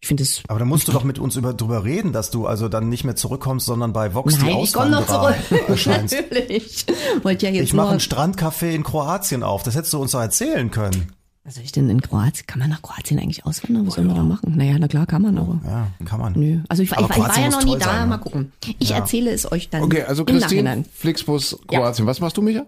[0.01, 2.47] ich finde es Aber da musst du doch mit uns über, drüber reden, dass du
[2.47, 5.61] also dann nicht mehr zurückkommst, sondern bei Vox die Nein, ich komme noch Auswanderer zurück.
[5.69, 6.15] erscheinst.
[6.31, 6.85] Natürlich.
[7.21, 9.61] Wollte ja jetzt Ich mache ein Strandcafé in Kroatien auf.
[9.61, 11.13] Das hättest du uns doch erzählen können.
[11.43, 12.45] Was soll ich denn in Kroatien?
[12.47, 13.85] Kann man nach Kroatien eigentlich auswandern?
[13.85, 14.53] Was soll man da machen?
[14.57, 15.59] Naja, na klar kann man, aber.
[15.65, 16.33] Ja, kann man.
[16.33, 16.59] Nö.
[16.67, 17.85] Also ich, war- ich, ich war ja noch nie da.
[17.85, 18.07] sein, ne?
[18.07, 18.51] mal gucken.
[18.79, 20.83] Ich erzähle es euch dann Okay, also Christine.
[20.95, 22.07] Flixbus, Kroatien.
[22.07, 22.65] Was machst du, Micha?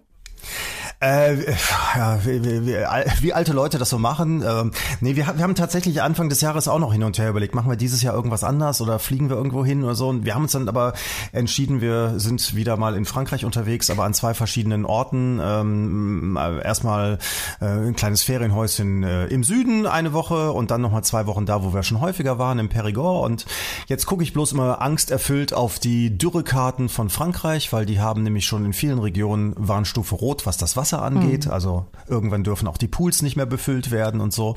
[1.03, 1.51] Äh,
[1.97, 2.77] ja, wie, wie, wie,
[3.21, 4.41] wie alte Leute das so machen.
[4.47, 7.55] Ähm, nee, wir, wir haben tatsächlich Anfang des Jahres auch noch hin und her überlegt,
[7.55, 10.07] machen wir dieses Jahr irgendwas anders oder fliegen wir irgendwo hin oder so.
[10.07, 10.93] Und wir haben uns dann aber
[11.33, 15.41] entschieden, wir sind wieder mal in Frankreich unterwegs, aber an zwei verschiedenen Orten.
[15.43, 17.17] Ähm, äh, erstmal
[17.59, 21.63] äh, ein kleines Ferienhäuschen äh, im Süden eine Woche und dann nochmal zwei Wochen da,
[21.63, 23.25] wo wir schon häufiger waren, im Périgord.
[23.25, 23.45] Und
[23.87, 28.45] jetzt gucke ich bloß immer angsterfüllt auf die Dürrekarten von Frankreich, weil die haben nämlich
[28.45, 31.47] schon in vielen Regionen Warnstufe Rot, was das Wasser angeht.
[31.47, 34.55] Also irgendwann dürfen auch die Pools nicht mehr befüllt werden und so.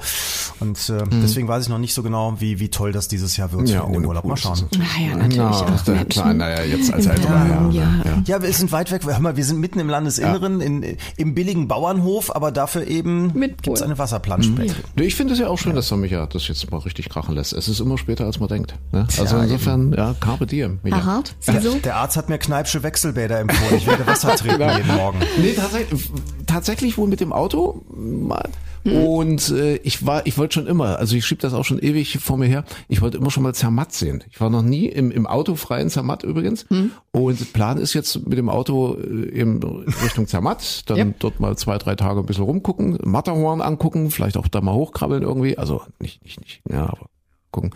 [0.60, 3.52] Und äh, deswegen weiß ich noch nicht so genau, wie, wie toll das dieses Jahr
[3.52, 4.24] wird Ja, in dem Urlaub.
[4.24, 4.54] Mal schauen.
[4.54, 5.36] ist es- Naja, natürlich.
[5.36, 6.08] Ja, auch ist der Menschen.
[6.08, 8.04] klar, naja, jetzt als älterer Ja, Herr.
[8.16, 8.22] ja.
[8.26, 9.02] Ja, wir sind weit weg.
[9.04, 13.62] Hör mal, wir sind mitten im Landesinneren, in, im billigen Bauernhof, aber dafür eben Mit
[13.62, 13.86] gibt's Pool.
[13.88, 14.74] eine Wasserplanstrecke.
[14.96, 17.34] Nee, Ich finde es ja auch schön, dass der Micha das jetzt mal richtig krachen
[17.34, 17.52] lässt.
[17.52, 18.74] Es ist immer später, als man denkt.
[18.92, 19.06] Ne?
[19.18, 20.80] Also Ja, insofern, ja, carpe diem.
[20.82, 20.96] Micha.
[20.96, 21.74] Herr Hart, Sie so?
[21.76, 23.76] Der Arzt hat mir Kneipsche Wechselbäder empfohlen.
[23.76, 25.18] Ich werde Wasser trinken jeden Morgen.
[25.40, 26.10] Nee, tatsächlich,
[26.46, 28.48] tatsächlich wohl mit dem Auto mal.
[28.84, 32.18] Und äh, ich war, ich wollte schon immer, also ich schieb das auch schon ewig
[32.20, 34.22] vor mir her, ich wollte immer schon mal Zermatt sehen.
[34.30, 36.66] Ich war noch nie im, im autofreien Zermatt übrigens.
[37.10, 39.60] Und Plan ist jetzt mit dem Auto äh, eben
[40.04, 41.18] Richtung Zermatt, dann Yep.
[41.18, 45.24] dort mal zwei, drei Tage ein bisschen rumgucken, Matterhorn angucken, vielleicht auch da mal hochkrabbeln
[45.24, 45.58] irgendwie.
[45.58, 47.06] Also nicht, nicht, nicht, ja, aber
[47.50, 47.74] gucken.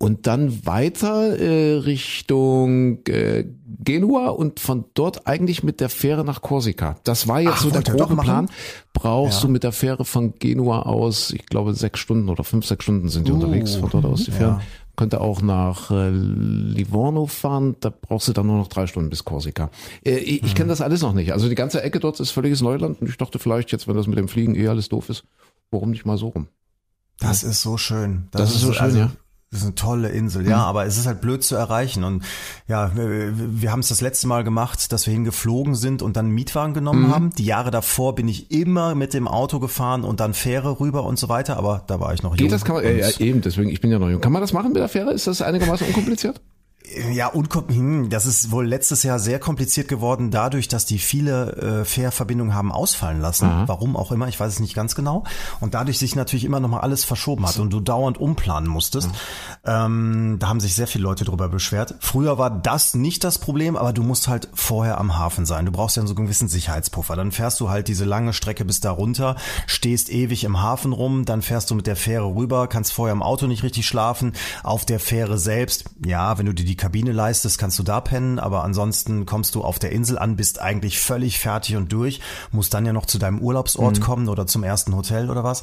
[0.00, 3.44] Und dann weiter äh, Richtung äh,
[3.80, 6.96] Genua und von dort eigentlich mit der Fähre nach Korsika.
[7.02, 8.16] Das war jetzt Ach, so der grobe?
[8.16, 8.48] Plan.
[8.92, 9.46] Brauchst Ja.
[9.46, 13.08] du mit der Fähre von Genua aus, ich glaube sechs Stunden oder fünf, sechs Stunden
[13.08, 14.54] sind die unterwegs von dort aus die Fähren.
[14.58, 14.60] ja.
[14.96, 19.24] Könnte auch nach äh, Livorno fahren, da brauchst du dann nur noch drei Stunden bis
[19.24, 19.70] Korsika.
[20.04, 21.32] Äh, ich ich kenne das alles noch nicht.
[21.32, 24.06] Also die ganze Ecke dort ist völliges Neuland und ich dachte vielleicht jetzt, wenn das
[24.08, 25.24] mit dem Fliegen eh alles doof ist,
[25.70, 26.48] warum nicht mal so rum?
[27.20, 28.28] Das ist so schön.
[28.32, 29.10] Das ist so schön, also, ja.
[29.50, 32.04] Das ist eine tolle Insel, ja, aber es ist halt blöd zu erreichen.
[32.04, 32.22] Und
[32.66, 33.32] ja, wir,
[33.62, 36.74] wir haben es das letzte Mal gemacht, dass wir hingeflogen sind und dann einen Mietwagen
[36.74, 37.14] genommen Mhm.
[37.14, 37.30] haben.
[37.30, 41.18] Die Jahre davor bin ich immer mit dem Auto gefahren und dann Fähre rüber und
[41.18, 42.36] so weiter, aber da war ich noch jung.
[42.36, 44.20] Geht das, kann man, ja, eben, deswegen, ich bin ja noch jung.
[44.20, 45.12] Kann man das machen mit der Fähre?
[45.14, 46.42] Ist das einigermaßen unkompliziert?
[47.12, 51.52] Ja, unkom hm, das ist wohl letztes Jahr sehr kompliziert geworden, dadurch, dass die viele
[51.56, 53.48] äh, Fährverbindungen haben ausfallen lassen.
[53.66, 55.24] Warum auch immer, ich weiß es nicht ganz genau.
[55.60, 59.10] Und dadurch sich natürlich immer noch mal alles verschoben hat und du dauernd umplanen musstest.
[59.64, 61.96] Ähm, da haben sich sehr viele Leute drüber beschwert.
[62.00, 65.66] Früher war das nicht das Problem, aber du musst halt vorher am Hafen sein.
[65.66, 67.16] Du brauchst ja so einen gewissen Sicherheitspuffer.
[67.16, 69.36] Dann fährst du halt diese lange Strecke bis da runter,
[69.66, 73.22] stehst ewig im Hafen rum, dann fährst du mit der Fähre rüber, kannst vorher im
[73.22, 74.32] Auto nicht richtig schlafen.
[74.62, 78.38] Auf der Fähre selbst, ja, wenn du dir die Kabine leistest, kannst du da pennen,
[78.38, 82.20] aber ansonsten kommst du auf der Insel an, bist eigentlich völlig fertig und durch,
[82.50, 85.62] musst dann ja noch zu deinem Urlaubsort kommen oder zum ersten Hotel oder was.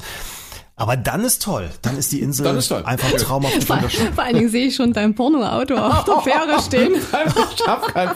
[0.78, 1.70] Aber dann ist toll.
[1.80, 2.82] Dann ist die Insel Dann ist toll.
[2.84, 3.78] einfach traumhaft Vor,
[4.14, 6.92] vor allen Dingen sehe ich schon dein Porno-Auto auf der Fähre stehen.
[6.96, 8.10] Ich hab kein,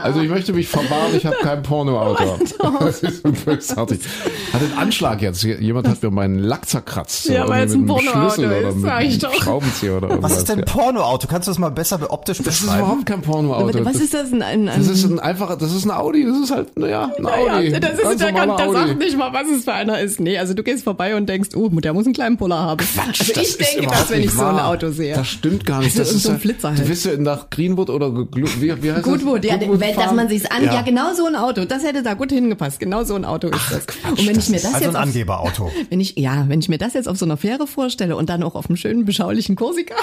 [0.00, 2.38] also ich möchte mich verwahren, ich habe kein Pornoauto.
[2.78, 3.98] Das ist so bösartig.
[4.52, 5.42] Hat einen Anschlag jetzt.
[5.42, 7.24] Jemand hat mir meinen Lack zerkratzt.
[7.24, 9.34] So Ja, weil es ein Pornoauto ist, mit sag ich doch.
[9.34, 10.30] Schraubenzieher oder irgendwas.
[10.32, 10.64] Was ist denn.
[10.64, 11.26] Pornoauto?
[11.26, 12.78] Kannst du das mal besser optisch Das ist beschreiben?
[12.84, 13.84] überhaupt kein Pornoauto.
[13.84, 14.32] Was ist das?
[14.32, 17.10] Ein, ein, ein Das ist ein einfacher, das ist ein Audi, das ist halt, naja,
[17.18, 17.70] ein Audi.
[17.70, 18.72] ja, das ist Ganz der, kann, der Audi.
[18.78, 20.20] sagt nicht mal, was es für einer ist.
[20.20, 22.76] Nee, also du gehst vorbei und denkst, oh, der muss einen kleinen Puller haben.
[22.84, 24.58] Quatsch, also das ich denke das, wenn ich so ein.
[24.58, 25.14] Auto sehe.
[25.14, 25.98] Das stimmt gar nicht.
[25.98, 26.88] Also das ist so ein ja- Flitzer Du halt.
[26.88, 29.50] bist ja nach Greenwood oder wie, wie heißt Goodwood, das?
[29.50, 30.74] ja, Goodwood wenn, dass man sich's an, Ja.
[30.74, 30.82] ja.
[30.82, 32.80] genau so ein Auto, das hätte da gut hingepasst.
[32.80, 33.86] Genau so ein Auto ist das.
[34.10, 35.70] und wenn ich mir das also ein jetzt auf, Angeberauto.
[35.90, 38.42] wenn ich, ja, wenn ich mir das jetzt auf so einer Fähre vorstelle und dann
[38.42, 39.94] auch auf einem schönen beschaulichen Korsika.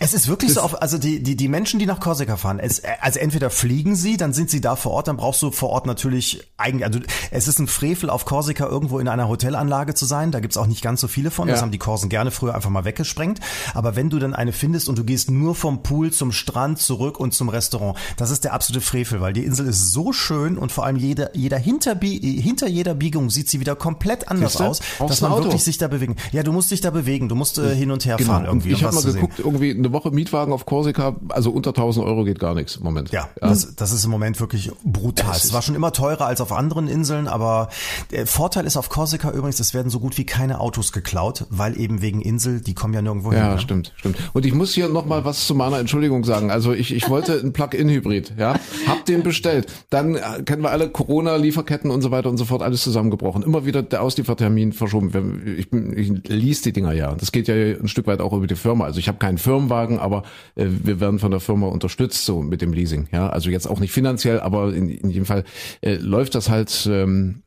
[0.00, 2.82] Es ist wirklich so, auf, also die, die, die Menschen, die nach Korsika fahren, es,
[3.00, 5.86] also entweder fliegen sie, dann sind sie da vor Ort, dann brauchst du vor Ort
[5.86, 10.32] natürlich eigentlich, also es ist ein Frevel auf Korsika irgendwo in einer Hotelanlage zu sein,
[10.32, 11.62] da gibt's auch nicht ganz so viele von, das Ja.
[11.62, 13.40] haben die Korsen gerne früher einfach mal weggesprengt,
[13.74, 17.18] aber wenn du dann eine findest und du gehst nur vom Pool zum Strand zurück
[17.18, 20.72] und zum Restaurant, das ist der absolute Frevel, weil die Insel ist so schön und
[20.72, 25.20] vor allem jeder, jeder hinter, hinter jeder Biegung sieht sie wieder komplett anders aus, dass
[25.20, 25.44] man Auto.
[25.44, 26.16] wirklich sich da bewegen.
[26.32, 28.32] Ja, du musst dich da bewegen, du musst äh, hin und her Genau.
[28.32, 28.70] fahren irgendwie.
[28.72, 29.20] ich um habe was mal zu sehen.
[29.22, 32.82] geguckt, irgendwie eine Woche Mietwagen auf Korsika, also unter 1000 Euro geht gar nichts im
[32.84, 33.10] Moment.
[33.10, 35.34] Ja, Das, das ist im Moment wirklich brutal.
[35.36, 37.68] Es war schon immer teurer als auf anderen Inseln, aber
[38.10, 41.78] der Vorteil ist auf Korsika übrigens, es werden so gut wie keine Autos geklaut, weil
[41.80, 43.38] eben wegen Insel, die kommen ja nirgendwo hin.
[43.38, 43.58] Ja, ne?
[43.58, 44.16] stimmt, stimmt.
[44.32, 46.50] Und ich muss hier noch mal was zu meiner Entschuldigung sagen.
[46.50, 49.66] Also ich, ich wollte einen Plug-in-Hybrid, ja, hab den bestellt.
[49.90, 53.42] Dann äh, kennen wir alle Corona-Lieferketten und so weiter und so fort, alles zusammengebrochen.
[53.42, 55.42] Immer wieder der Ausliefertermin verschoben.
[55.58, 57.14] Ich, bin- ich lease die Dinger ja.
[57.14, 58.84] Das geht ja ein Stück weit auch über die Firma.
[58.84, 60.22] Also ich habe keinen Firmenwagen, aber
[60.54, 63.08] äh, wir werden von der Firma unterstützt so mit dem Leasing.
[63.10, 65.42] Ja, also jetzt auch nicht finanziell, aber in, in jedem Fall
[65.80, 66.88] äh, läuft das halt.
[66.90, 67.42] Ähm,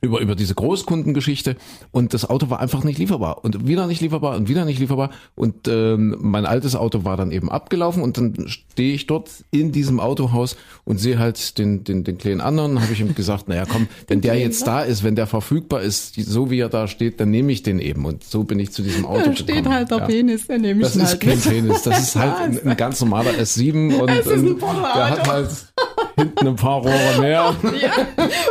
[0.00, 1.56] über, über diese Großkundengeschichte.
[1.90, 3.44] Und das Auto war einfach nicht lieferbar.
[3.44, 5.10] Und wieder nicht lieferbar und wieder nicht lieferbar.
[5.34, 8.02] Und ähm, mein altes Auto war dann eben abgelaufen.
[8.02, 12.40] Und dann stehe ich dort in diesem Autohaus und sehe halt den, den, den kleinen
[12.40, 15.82] anderen, habe ich ihm gesagt, naja komm, wenn der jetzt da ist, wenn der verfügbar
[15.82, 18.04] ist, so wie er da steht, dann nehme ich den eben.
[18.04, 19.36] Und so bin ich zu diesem Auto Da gekommen.
[19.36, 20.04] steht halt der Ja.
[20.06, 21.20] Penis, der nehme ich Das ist halt.
[21.20, 21.42] kein mit.
[21.44, 25.10] Penis, das ist halt ein, ein ganz normaler S7 und, Es ist ein und der
[25.10, 25.50] hat halt
[26.16, 27.56] hinten ein paar Rohre mehr.
[27.80, 27.92] Ja,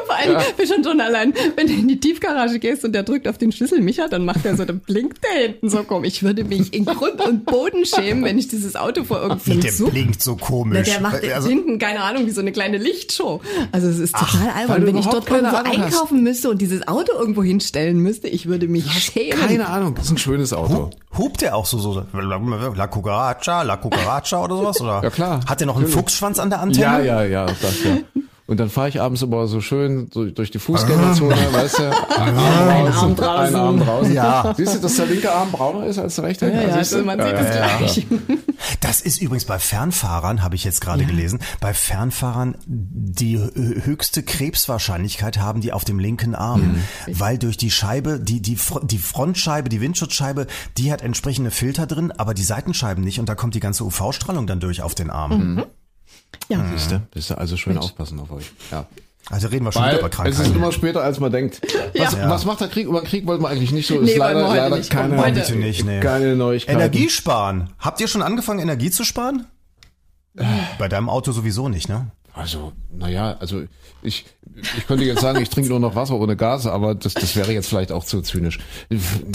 [0.05, 3.27] vor allem, wir schon schon allein, wenn du in die Tiefgarage gehst und der drückt
[3.27, 6.07] auf den Schlüssel Micha, dann macht er so, dann blinkt der hinten so komisch.
[6.07, 9.61] Ich würde mich in Grund und Boden schämen, wenn ich dieses Auto vor Wie irgendeinem
[9.61, 10.89] der Such blinkt so Na, komisch.
[10.89, 13.41] der macht also, hinten, keine Ahnung, wie so eine kleine Lichtshow.
[13.71, 14.85] Also es ist total weil albern.
[14.85, 15.85] Wenn ich dort keine irgendwo Ahnung hast.
[15.85, 19.39] einkaufen müsste und dieses Auto irgendwo hinstellen müsste, ich würde mich schämen.
[19.39, 20.89] Keine Ahnung, das ist ein schönes Auto.
[21.17, 24.81] Hupt der auch so, so La Cucaracha, La Cucaracha oder sowas?
[24.81, 25.01] Oder?
[25.03, 25.39] Ja, klar.
[25.47, 25.87] Hat der noch einen.
[25.87, 27.03] Fuchsschwanz an der Antenne?
[27.05, 27.97] Ja, ja, ja, das ja.
[28.47, 31.83] Und dann fahre ich abends immer so schön so durch die Fußgängerzone, weißt du?
[32.17, 33.55] Ein Arm Arm draußen.
[33.55, 34.13] Ein Arm draußen.
[34.13, 34.53] Ja.
[34.55, 36.47] Siehst du, dass der linke Arm brauner ist als der rechte?
[36.49, 38.07] Ja, ja, also man sieht es gleich.
[38.79, 44.23] Das ist übrigens bei Fernfahrern, habe ich jetzt gerade gelesen, bei Fernfahrern die hö- höchste
[44.23, 46.61] Krebswahrscheinlichkeit haben die auf dem linken Arm,
[47.07, 47.19] Mhm.
[47.19, 52.11] weil durch die Scheibe, die, die, die Frontscheibe, die Windschutzscheibe, die hat entsprechende Filter drin,
[52.11, 55.55] aber die Seitenscheiben nicht und da kommt die ganze UV-Strahlung dann durch auf den Arm.
[55.55, 55.63] Mhm.
[56.49, 56.63] Ja.
[56.73, 57.01] Siehst du?
[57.13, 57.37] Siehst du?
[57.37, 58.51] Also schön aufpassen auf euch.
[58.71, 58.85] Ja.
[59.29, 60.55] Also reden wir schon Weil über es ist Krankheiten.
[60.55, 61.59] immer später, als man denkt.
[61.97, 62.29] Was, Ja.
[62.29, 62.87] was macht der Krieg?
[62.87, 63.95] Über Krieg wollten wir eigentlich nicht so.
[63.99, 64.89] Nee, ist leider, leider nicht.
[64.89, 65.99] keine, Heute- Bitte nicht, nee.
[65.99, 66.79] keine Neuigkeiten.
[66.79, 67.69] Energiesparen.
[67.77, 69.45] Habt ihr schon angefangen, Energie zu sparen?
[70.79, 72.07] Bei deinem Auto sowieso nicht, ne?
[72.37, 73.63] Also, naja, also
[74.03, 74.25] ich,
[74.77, 77.51] ich könnte jetzt sagen, ich trinke nur noch Wasser ohne Gas, aber das, das wäre
[77.51, 78.59] jetzt vielleicht auch zu zynisch.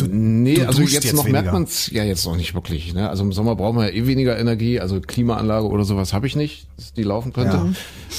[0.09, 1.53] nee, du also jetzt, jetzt noch merkt weniger.
[1.53, 2.95] man es ja jetzt noch nicht wirklich.
[2.95, 3.09] Ne?
[3.09, 6.37] Also im Sommer brauchen wir ja eh weniger Energie, also Klimaanlage oder sowas habe ich
[6.37, 7.75] nicht, dass die laufen könnte.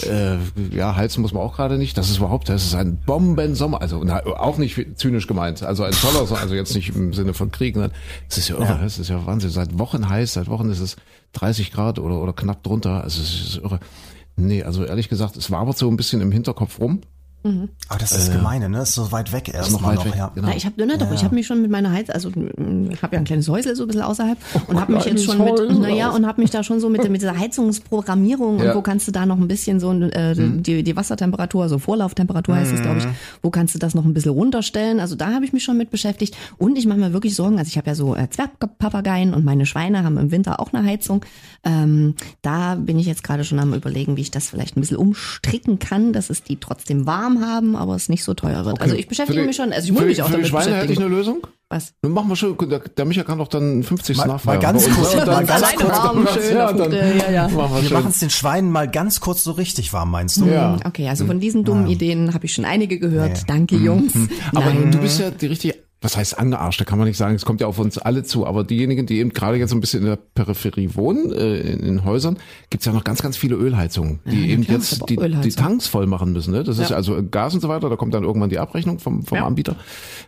[0.06, 0.38] Ja, äh,
[0.76, 1.98] ja heizen muss man auch gerade nicht.
[1.98, 3.82] Das ist überhaupt, das ist ein Bombensommer.
[3.82, 5.64] Also na, auch nicht zynisch gemeint.
[5.64, 7.78] Also ein toller Sommer, also jetzt nicht im Sinne von Krieg.
[7.78, 7.90] Ne?
[8.30, 9.50] Es ist ja irre, es ist ja Wahnsinn.
[9.50, 10.98] Seit Wochen heiß, seit Wochen ist es
[11.34, 13.02] 30 Grad oder, oder knapp drunter.
[13.04, 13.80] Also es ist irre.
[14.36, 17.02] Nee, also ehrlich gesagt, es wabert so ein bisschen im Hinterkopf rum.
[17.90, 18.78] Aber das ist das Gemeine, ne?
[18.78, 20.32] Das ist so weit weg erst noch weit weg, ja.
[20.34, 20.48] genau.
[20.48, 23.16] Na, ich habe ne, doch, ich habe mich schon mit meiner Heiz, also ich habe
[23.16, 24.38] ja ein kleines Häusel so ein bisschen außerhalb
[24.68, 27.10] und habe mich jetzt schon mit, naja, und habe mich da schon so mit, der-
[27.12, 28.70] mit dieser Heizungsprogrammierung Ja.
[28.72, 32.56] und wo kannst du da noch ein bisschen so äh, die, die Wassertemperatur, also Vorlauftemperatur
[32.56, 33.08] heißt es, glaube ich,
[33.42, 35.00] wo kannst du das noch ein bisschen runterstellen?
[35.00, 37.68] Also da habe ich mich schon mit beschäftigt und ich mache mir wirklich Sorgen, also
[37.68, 41.26] ich habe ja so äh, Zwergpapageien und meine Schweine haben im Winter auch eine Heizung.
[41.64, 44.98] Ähm, da bin ich jetzt gerade schon am überlegen, wie ich das vielleicht ein bisschen
[44.98, 48.82] umstricken kann, dass es die trotzdem warm haben, aber es nicht so teuer wird.
[48.82, 50.44] Also ich beschäftige Für die- mich schon, also ich muss für, mich auch für die
[50.44, 51.46] damit Schweine hätte ich eine Lösung.
[51.70, 51.94] Was?
[52.02, 54.58] Dann machen wir schon, der, der Micha kann doch dann 50 Mal- nachfeiern.
[54.58, 55.90] mal ganz kurz, mal dann ganz kurz.
[55.90, 57.52] warm, dann- schön ja, dann ja, ja.
[57.52, 57.58] wir
[57.92, 60.46] machen es den Schweinen mal ganz kurz so richtig warm, meinst du?
[60.46, 60.78] Ja.
[60.86, 63.50] Okay, also von diesen dummen Ideen habe ich schon einige gehört.
[63.50, 64.14] Danke, Jungs.
[64.54, 64.92] Aber Nein.
[64.92, 67.68] du bist ja die richtige, was heißt angearschte, kann man nicht sagen, es kommt ja
[67.68, 70.18] auf uns alle zu, aber diejenigen, die eben gerade jetzt so ein bisschen in der
[70.18, 72.38] Peripherie wohnen, äh, in, in Häusern,
[72.70, 75.50] gibt's ja noch ganz, ganz viele Ölheizungen, die eben klar, jetzt die, die.
[75.50, 76.52] Tanks voll machen müssen.
[76.52, 76.64] Ne?
[76.64, 76.96] Das ist Ja.
[76.96, 79.46] also Gas und so weiter, da kommt dann irgendwann die Abrechnung vom, vom Ja.
[79.46, 79.76] Anbieter.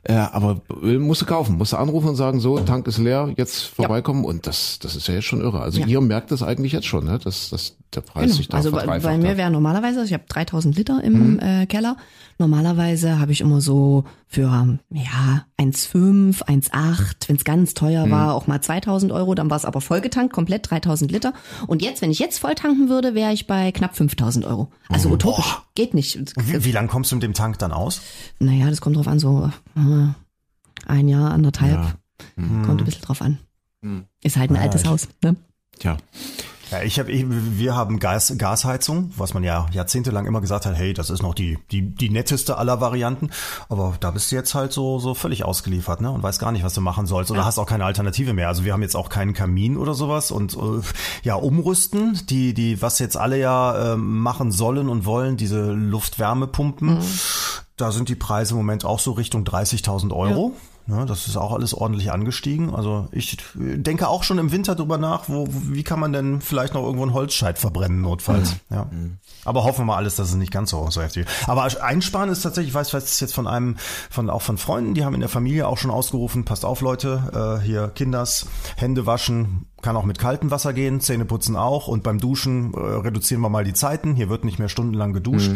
[0.04, 3.34] Äh, aber Öl musst du kaufen, musst du anrufen und sagen, so, Tank ist leer,
[3.38, 5.60] jetzt vorbeikommen und das, das ist ja jetzt schon irre.
[5.62, 5.88] Also Ja.
[5.88, 7.20] ihr merkt das eigentlich jetzt schon, ne?
[7.24, 8.52] dass, dass der Preis sich Genau.
[8.52, 11.66] da Also bei, verdreifacht bei mir wäre normalerweise, also ich habe 3000 Liter im äh,
[11.66, 11.98] Keller.
[12.38, 18.48] Normalerweise habe ich immer so für ja 1,5, 1,8, wenn es ganz teuer war, auch
[18.48, 19.36] mal 2000 Euro.
[19.36, 21.34] Dann war es aber vollgetankt, komplett 3000 Liter.
[21.68, 24.70] Und jetzt, wenn ich jetzt voll tanken würde, wäre ich bei knapp 5000 Euro.
[24.90, 26.20] Also utopisch, geht nicht.
[26.38, 28.02] Wie, wie lang kommst du mit dem Tank dann aus?
[28.40, 30.08] Naja, das kommt drauf an, so äh,
[30.88, 31.96] ein Jahr, anderthalb.
[32.36, 33.38] Kommt ein bisschen drauf an.
[34.24, 35.08] Ist halt ein altes ich- Haus.
[35.24, 35.36] Ne?
[35.80, 35.98] Tja.
[36.76, 40.76] Ja, ich hab, ich, wir haben Gas, Gasheizung, was man ja jahrzehntelang immer gesagt hat,
[40.76, 43.30] hey, das ist noch die, die, die netteste aller Varianten.
[43.70, 46.12] Aber da bist du jetzt halt so, so völlig ausgeliefert, ne?
[46.12, 47.32] Und weißt gar nicht, was du machen sollst.
[47.32, 48.50] Oder hast auch keine Alternative mehr.
[48.50, 50.82] Also wir haben jetzt auch keinen Kamin oder sowas und äh,
[51.24, 57.00] ja, umrüsten, die, die, was jetzt alle ja äh, machen sollen und wollen, diese Luftwärmepumpen.
[57.78, 60.54] Da sind die Preise im Moment auch so Richtung 30.000 Euro.
[60.88, 62.76] Ne, das ist auch alles ordentlich angestiegen.
[62.76, 66.76] Also ich denke auch schon im Winter drüber nach, wo, wie kann man denn vielleicht
[66.76, 68.52] noch irgendwo einen Holzscheit verbrennen, notfalls.
[68.70, 68.76] Mhm.
[68.76, 68.90] Ja.
[69.46, 71.50] Aber hoffen wir mal alles, dass es nicht ganz so, so heftig ist.
[71.50, 73.78] Aber einsparen ist tatsächlich, ich weiß, weiß es jetzt von einem,
[74.12, 77.60] von auch von Freunden, die haben in der Familie auch schon ausgerufen, passt auf Leute,
[77.62, 82.04] äh, hier Kinders, Hände waschen, kann auch mit kaltem Wasser gehen, Zähne putzen auch und
[82.04, 84.14] beim Duschen äh, reduzieren wir mal die Zeiten.
[84.14, 85.50] Hier wird nicht mehr stundenlang geduscht.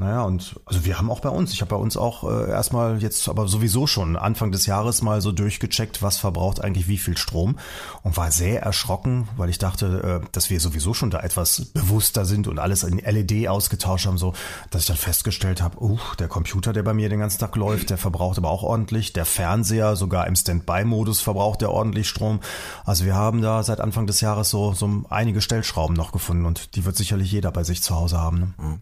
[0.00, 3.02] Naja, und also wir haben auch bei uns, ich habe bei uns auch äh, erstmal
[3.02, 7.18] jetzt aber sowieso schon Anfang des Jahres mal so durchgecheckt, was verbraucht eigentlich wie viel
[7.18, 7.58] Strom
[8.04, 12.26] und war sehr erschrocken, weil ich dachte, äh, dass wir sowieso schon da etwas bewusster
[12.26, 14.34] sind und alles in LED ausgetauscht haben, so,
[14.70, 17.90] dass ich dann festgestellt habe, uh, der Computer, der bei mir den ganzen Tag läuft,
[17.90, 22.38] der verbraucht aber auch ordentlich, der Fernseher sogar im Standby-Modus verbraucht der ordentlich Strom.
[22.84, 26.76] Also wir haben da seit Anfang des Jahres so, so einige Stellschrauben noch gefunden und
[26.76, 28.54] die wird sicherlich jeder bei sich zu Hause haben.
[28.58, 28.78] Ne?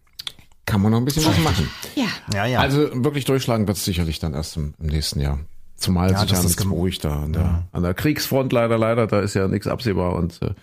[0.66, 1.70] Kann man noch ein bisschen was machen.
[1.94, 2.06] Ja.
[2.34, 2.58] Ja, ja.
[2.58, 5.38] Also wirklich durchschlagen wird es sicherlich dann erst im, im nächsten Jahr.
[5.76, 8.76] Zumal Ja, sich ja das ist nichts beruhigt da an der, an der Kriegsfront leider,
[8.78, 10.54] leider, da ist ja nichts absehbar und äh,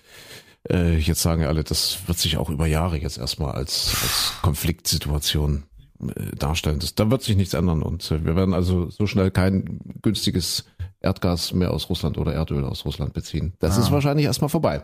[0.69, 4.33] äh, jetzt sagen ja alle, das wird sich auch über Jahre jetzt erstmal als, als
[4.41, 5.63] Konfliktsituation
[6.01, 6.79] äh, darstellen.
[6.79, 10.65] Das, da wird sich nichts ändern und äh, wir werden also so schnell kein günstiges
[10.99, 13.53] Erdgas mehr aus Russland oder Erdöl aus Russland beziehen.
[13.59, 14.83] Das ist wahrscheinlich erstmal vorbei.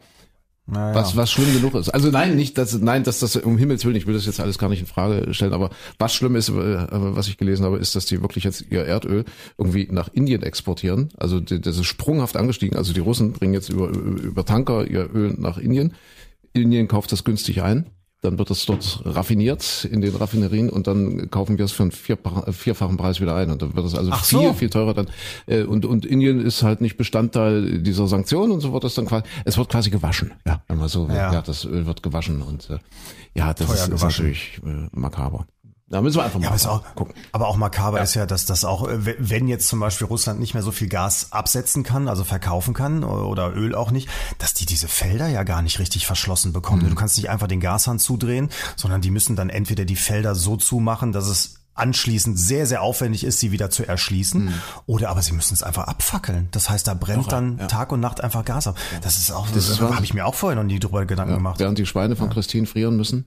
[0.72, 0.96] Naja.
[0.96, 1.90] Was, was schlimm genug ist.
[1.90, 4.58] Also nein, nicht, dass, nein, dass das um Himmels Willen, ich will das jetzt alles
[4.58, 7.96] gar nicht in Frage stellen, aber was schlimm ist, äh, was ich gelesen habe, ist,
[7.96, 9.26] dass die wirklich jetzt ihr Erdöl
[9.58, 11.10] irgendwie nach Indien exportieren.
[11.18, 12.78] Also das ist sprunghaft angestiegen.
[12.78, 15.94] Also die Russen bringen jetzt über, über Tanker ihr Öl nach Indien.
[16.54, 17.88] Indien kauft das günstig ein.
[18.22, 21.92] Dann wird es dort raffiniert in den Raffinerien und dann kaufen wir es für einen
[21.94, 23.50] vierfach- vierfachen Preis wieder ein.
[23.50, 24.54] Und dann wird es also Ach viel, so.
[24.54, 25.08] viel teurer dann.
[25.46, 29.06] Äh, Und, und Indien ist halt nicht Bestandteil dieser Sanktionen und so wird es dann
[29.06, 30.34] quasi, es wird quasi gewaschen.
[30.46, 31.32] Ja, wenn man so, Ja.
[31.32, 32.80] ja, das Öl wird gewaschen und äh,
[33.36, 34.26] ja, das Teuer ist, ist gewaschen.
[34.26, 35.48] natürlich äh, makaber.
[35.90, 37.16] Da müssen wir einfach mal Ja, auch, gucken.
[37.32, 40.54] aber auch makaber ist ja, dass das auch, äh, wenn- jetzt zum Beispiel Russland nicht
[40.54, 44.68] mehr so viel Gas absetzen kann, also verkaufen kann oder Öl auch nicht, dass die
[44.68, 46.84] diese Felder ja gar nicht richtig verschlossen bekommen.
[46.86, 46.90] Mhm.
[46.90, 50.58] Du kannst nicht einfach den Gashahn zudrehen, sondern die müssen dann entweder die Felder so
[50.58, 54.54] zumachen, dass es anschließend sehr, sehr aufwendig ist, sie wieder zu erschließen.
[54.86, 56.50] Oder aber sie müssen es einfach abfackeln.
[56.52, 57.68] Das heißt, da brennt Doch, dann ja.
[57.68, 58.76] Tag und Nacht einfach Gas ab.
[59.02, 61.38] Das ist auch, Das das, habe ich mir auch vorher noch nie drüber Gedanken Ja,
[61.38, 61.60] gemacht.
[61.60, 63.26] während die Schweine von Christine frieren müssen,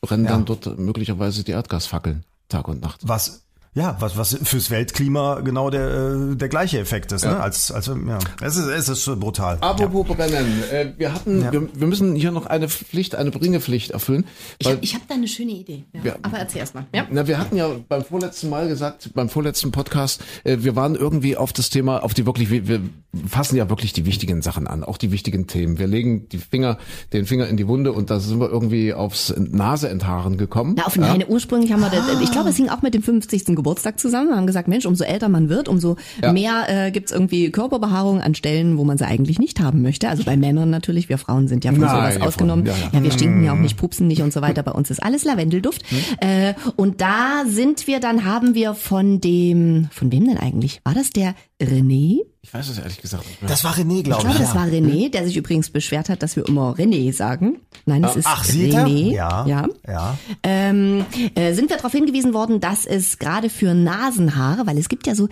[0.00, 0.30] brennen Ja.
[0.32, 3.00] dann dort möglicherweise die Erdgasfackeln Tag und Nacht.
[3.06, 3.44] was
[3.74, 5.88] ja, was, was fürs Weltklima genau der,
[6.32, 7.38] äh, der gleiche Effekt ist, ne?
[7.40, 8.18] Als, als, ja.
[8.40, 9.58] Es ist, es ist brutal.
[9.60, 11.52] Apropos brennen, äh, wir hatten, Ja.
[11.52, 14.24] wir, wir müssen hier noch eine Pflicht, eine Bringepflicht erfüllen.
[14.58, 15.84] Ich, weil- hab- ich habe da eine schöne Idee.
[15.92, 16.00] Ja.
[16.02, 16.14] Ja.
[16.22, 16.84] Aber erzähl erst mal.
[16.94, 17.06] Ja.
[17.10, 21.36] Na, wir hatten ja beim vorletzten Mal gesagt, beim vorletzten Podcast, äh, wir waren irgendwie
[21.36, 22.80] auf das Thema, auf die wirklich, wir, wir
[23.28, 25.78] fassen ja wirklich die wichtigen Sachen an, auch die wichtigen Themen.
[25.78, 26.76] Wir legen die Finger,
[27.12, 30.74] den Finger in die Wunde und da sind wir irgendwie aufs Naseenthaaren gekommen.
[30.76, 33.59] Na, auf nein, ursprünglich haben wir, das, ich glaube, es hing auch mit dem 50.
[33.60, 34.28] Geburtstag zusammen.
[34.30, 36.32] Wir haben gesagt, Mensch, umso älter man wird, umso Ja.
[36.32, 40.08] mehr äh, gibt's irgendwie Körperbehaarung an Stellen, wo man sie eigentlich nicht haben möchte.
[40.08, 42.66] Also bei Männern natürlich, wir Frauen sind ja von Nein, sowas ausgenommen.
[42.66, 43.02] Frauen, ja, ja, ja.
[43.04, 44.62] wir stinken ja auch nicht, pupsen nicht und so weiter.
[44.62, 45.82] Bei uns ist alles Lavendelduft.
[46.20, 50.80] Äh, und da sind wir, dann haben wir von dem, von wem denn eigentlich?
[50.84, 52.20] War das der René?
[52.42, 53.50] Ich weiß es ehrlich gesagt nicht mehr.
[53.50, 54.36] Das war René, glaube Ich ich.
[54.36, 57.60] glaube, das war René, der sich übrigens beschwert hat, dass wir immer René sagen.
[57.86, 58.44] Nein, es ist Ach?
[58.46, 59.12] René.
[59.12, 59.46] Ja.
[59.46, 59.68] ja.
[59.86, 60.18] ja.
[60.42, 61.04] ähm,
[61.34, 65.14] äh, sind wir darauf hingewiesen worden, dass es gerade für Nasenhaare, weil es gibt ja
[65.14, 65.28] so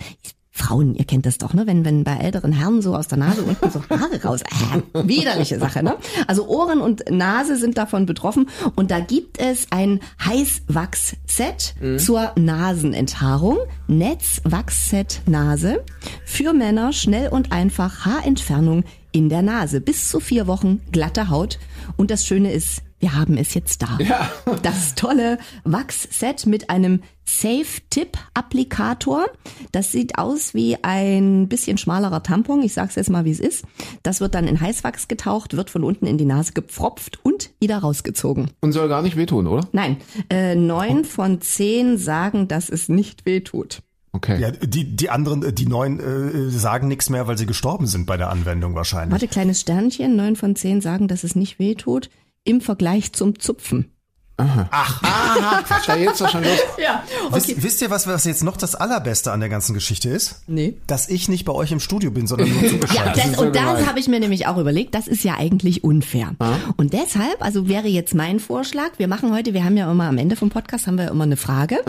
[0.59, 1.65] Frauen, ihr kennt das doch, ne?
[1.65, 4.41] Wenn, wenn bei älteren Herren so aus der Nase unten so Haare raus.
[4.41, 5.95] Äh, widerliche Sache, ne?
[6.27, 8.49] Also Ohren und Nase sind davon betroffen.
[8.75, 13.57] Und da gibt es ein Heißwachs-Set zur Nasenenthaarung.
[13.87, 15.83] Netzwachsset Nase.
[16.25, 19.81] Für Männer schnell und einfach Haarentfernung in der Nase.
[19.81, 21.57] Bis zu vier Wochen glatte Haut.
[21.97, 23.97] Und das Schöne ist, wir haben es jetzt da.
[23.99, 24.29] Ja.
[24.61, 29.27] Das tolle Wachsset mit einem Safe-Tip-Applikator.
[29.71, 32.63] Das sieht aus wie ein bisschen schmalerer Tampon.
[32.63, 33.65] Ich sag's jetzt mal, wie es ist.
[34.03, 37.77] Das wird dann in Heißwachs getaucht, wird von unten in die Nase gepfropft und wieder
[37.77, 38.51] rausgezogen.
[38.61, 39.67] Und soll gar nicht wehtun, oder?
[39.71, 39.97] Nein,
[40.29, 43.81] äh, neun von zehn sagen, dass es nicht wehtut.
[44.11, 44.41] Okay.
[44.41, 48.07] Ja, die, die anderen, äh, die neuen, äh, sagen nichts mehr, weil sie gestorben sind
[48.07, 49.11] bei der Anwendung wahrscheinlich.
[49.11, 52.09] Warte, kleines Sternchen, neun von zehn sagen, dass es nicht wehtut.
[52.43, 53.91] Im Vergleich zum Zupfen.
[54.37, 56.57] Aha, Quatsch, da geht's doch schon los.
[56.81, 60.43] Ja, Wisst, wisst ihr, was, was jetzt noch das Allerbeste an der ganzen Geschichte ist?
[60.47, 60.77] Nee.
[60.87, 63.17] Dass ich nicht bei euch im Studio bin, sondern nur Ja, zugeschaltet.
[63.17, 65.83] das, ist so und das habe ich mir nämlich auch überlegt, das ist ja eigentlich
[65.83, 66.35] unfair.
[66.77, 70.17] Und deshalb, also wäre jetzt mein Vorschlag, wir machen heute, wir haben ja immer am
[70.17, 71.83] Ende vom Podcast haben wir ja immer eine Frage.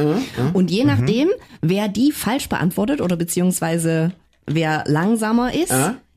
[0.52, 1.28] Und je nachdem,
[1.62, 4.10] wer die falsch beantwortet oder beziehungsweise
[4.46, 5.72] wer langsamer ist,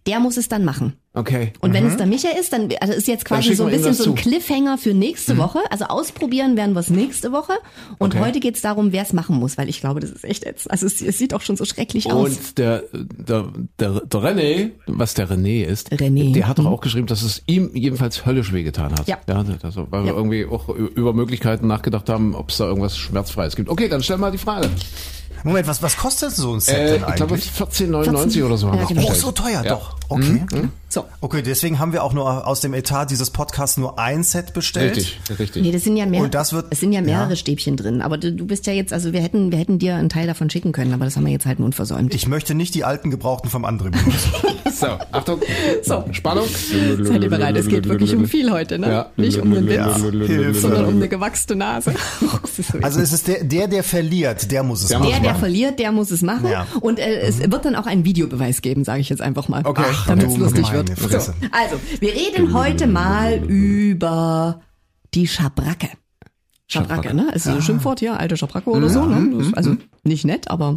[0.08, 0.94] der muss es dann machen.
[1.16, 1.54] Okay.
[1.60, 3.94] Und wenn es der Micha ist, dann also ist jetzt quasi so ein wir bisschen
[3.94, 4.10] so ein.
[4.12, 4.16] Mhm.
[4.16, 5.60] Cliffhanger für nächste Woche.
[5.70, 7.54] Also ausprobieren werden wir es nächste Woche.
[8.00, 8.26] Und Okay.
[8.26, 10.72] heute geht es darum, wer es machen muss, weil ich glaube, das ist echt jetzt.
[10.72, 12.30] Also es, es sieht auch schon so schrecklich aus.
[12.30, 13.46] Und der, der,
[13.80, 17.44] der, der René, was der René ist, René, der hat doch auch geschrieben, dass es
[17.46, 19.08] ihm jedenfalls höllisch wehgetan hat.
[19.08, 19.20] Ja.
[19.30, 20.18] ja also, weil wir Ja.
[20.18, 23.70] irgendwie auch über Möglichkeiten nachgedacht haben, ob es da irgendwas Schmerzfreies gibt.
[23.70, 24.68] Okay, dann stell mal die Frage.
[25.44, 27.52] Moment, was, was kostet so ein Set Äh, denn ich glaube eigentlich?
[27.52, 29.10] 14,99 oder so haben Ja, wir genau.
[29.10, 29.70] Oh, so teuer, Ja.
[29.70, 29.96] doch.
[30.10, 30.44] Okay.
[30.90, 31.06] so.
[31.22, 34.96] Okay, deswegen haben wir auch nur aus dem Etat dieses Podcasts nur ein Set bestellt.
[34.96, 35.64] Richtig, richtig.
[35.64, 37.36] Nee, das sind ja mehr, Und das wird- es sind ja mehrere ja.
[37.36, 38.02] Stäbchen drin.
[38.02, 40.50] Aber du, du bist ja jetzt, also wir hätten, wir hätten dir einen Teil davon
[40.50, 42.14] schicken können, aber das haben wir jetzt halt nun versäumt.
[42.14, 43.94] Ich möchte nicht die alten Gebrauchten vom benutzen.
[44.76, 45.40] So, Achtung.
[45.84, 46.04] So.
[46.12, 46.46] Spannung.
[46.48, 47.56] Seid ihr bereit?
[47.56, 48.90] Es geht wirklich um viel heute, ne?
[48.90, 49.06] Ja.
[49.18, 51.94] Nicht um einen Witz, Ja, sondern um eine gewachste Nase.
[52.72, 55.12] So Also es ist der, der, der verliert, der muss es Der machen.
[55.12, 56.50] Der, der verliert, der muss es machen.
[56.50, 56.68] Ja.
[56.82, 59.66] Und äh, es wird dann auch einen Videobeweis geben, sage ich jetzt einfach mal.
[59.66, 59.84] Okay.
[60.08, 60.98] Damit es lustig wird.
[60.98, 61.08] So,
[61.52, 64.62] also, wir reden heute mal über
[65.14, 65.90] die Schabracke.
[66.68, 67.30] Schabracke, ne?
[67.34, 69.06] Es ist ein Schimpfwort hier, alte Schabracke oder so.
[69.06, 69.42] Ne?
[69.42, 70.76] Ist also nicht nett, aber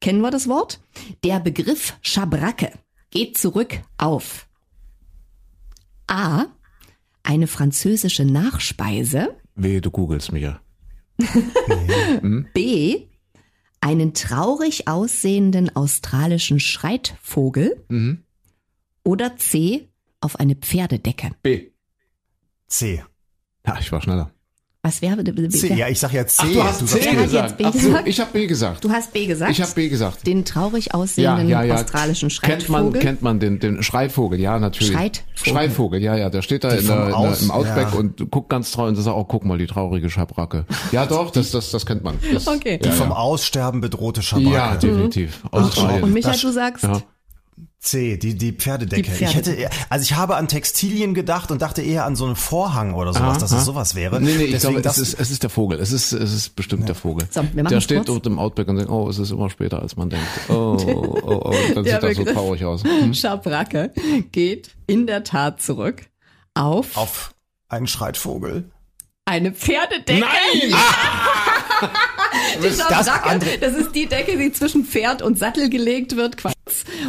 [0.00, 0.80] kennen wir das Wort?
[1.24, 2.72] Der Begriff Schabracke
[3.10, 4.46] geht zurück auf
[6.06, 6.46] A.
[7.22, 9.36] Eine französische Nachspeise.
[9.56, 10.60] Wehe, du googelst mich ja.
[12.54, 13.06] B.
[13.80, 17.84] Einen traurig aussehenden australischen Schreitvogel.
[19.04, 19.88] Oder C.
[20.20, 21.30] Auf eine Pferdedecke.
[21.42, 21.70] B.
[22.66, 23.04] C.
[23.66, 24.32] Ja, ich war schneller.
[24.86, 25.48] Was wäre B?
[25.48, 25.74] C.
[25.74, 26.42] Ja, ich sag ja C.
[26.44, 27.32] Ach, du hast sagst C gesagt.
[27.32, 28.06] jetzt B Ach so, gesagt?
[28.08, 28.84] ich habe B gesagt.
[28.84, 29.50] Du hast B gesagt.
[29.50, 30.24] Ich habe B gesagt.
[30.26, 31.74] Den traurig Ja, aussehenden ja, ja.
[31.74, 33.00] australischen Kennt man, Schreitvogel.
[33.02, 34.92] kennt man den, den Schreitvogel, ja, natürlich.
[34.92, 35.24] Schreitvogel.
[35.52, 37.98] Schreitvogel, ja, ja, der steht da in der, in der, im Outback ja.
[37.98, 40.66] und guckt ganz traurig und sagt, oh, guck mal, die traurige Schabracke.
[40.92, 42.16] Ja, doch, das, das, das kennt man.
[42.32, 42.78] Das, Okay.
[42.78, 43.16] Die Ja, vom ja.
[43.16, 44.54] Aussterben bedrohte Schabracke.
[44.54, 45.42] ja, definitiv.
[45.50, 46.04] Australien.
[46.04, 47.02] Und Micha, Das- du sagst, ja.
[47.86, 49.10] C, die, die Pferdedecke.
[49.10, 52.36] Die Ich hätte, also ich habe an Textilien gedacht und dachte eher an so einen
[52.36, 53.60] Vorhang oder sowas, dass Aha.
[53.60, 54.20] es sowas wäre.
[54.20, 55.78] Nee, nee, ich glaube, es das, ist, es ist der Vogel.
[55.78, 57.26] Es ist, es ist bestimmt der Vogel.
[57.30, 58.06] So, wir machen der es steht kurz.
[58.08, 60.26] dort im Outback und denkt, oh, es ist immer später, als man denkt.
[60.48, 62.82] Oh, oh, oh, und dann Der sieht das so traurig aus.
[62.96, 63.12] Hm?
[63.12, 63.92] Schabracke
[64.32, 66.06] geht in der Tat zurück
[66.54, 67.34] auf, auf
[67.68, 68.70] einen Schreitvogel.
[69.26, 70.20] Eine Pferdedecke.
[70.20, 70.74] Nein!
[72.62, 76.36] Die Das, Schabracke, das ist die Decke, die zwischen Pferd und Sattel gelegt wird.
[76.36, 76.54] Quatsch.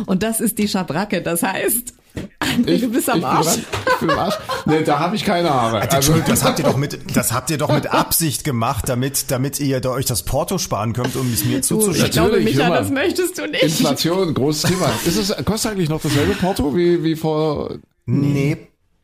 [0.05, 1.21] Und das ist die Schabracke.
[1.21, 1.93] Das heißt,
[2.39, 3.45] André, du bist am ich Arsch.
[3.45, 3.83] Bin, dran.
[3.87, 4.35] ich bin am Arsch.
[4.65, 5.81] Nee, da habe ich keine Haare.
[5.81, 9.31] Also, Entschuldigung, das habt ihr doch mit, das habt ihr doch mit Absicht gemacht, damit,
[9.31, 12.05] damit ihr da euch das Porto sparen könnt, um es mir zuzuschicken.
[12.05, 13.63] ich glaube, Natürlich, Micha, das möchtest du nicht.
[13.63, 14.91] Inflation, großes Thema.
[15.05, 18.57] Ist es, kostet eigentlich noch dasselbe Porto wie, wie vor Nee,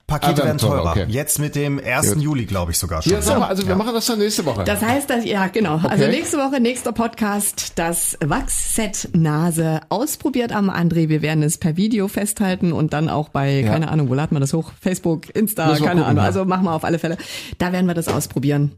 [0.05, 0.77] Pakete Ah, werden teurer.
[0.83, 1.05] teurer, okay.
[1.07, 2.13] Jetzt mit dem 1.
[2.15, 2.21] Gut.
[2.21, 3.13] Juli, glaube ich sogar schon.
[3.13, 4.63] Ja, sag mal, also wir machen das dann nächste Woche.
[4.65, 5.77] Das heißt, dass, ja, genau.
[5.77, 6.09] Also Okay.
[6.11, 11.07] nächste Woche, nächster Podcast, das Wachsset Nase ausprobiert am André.
[11.07, 13.71] Wir werden es per Video festhalten und dann auch bei, Ja.
[13.71, 14.73] keine Ahnung, wo laden wir das hoch?
[14.81, 16.17] Facebook, Insta, keine gucken, Ahnung.
[16.17, 16.23] ja.
[16.23, 17.17] Also machen wir auf alle Fälle.
[17.57, 18.73] Da werden wir das ausprobieren.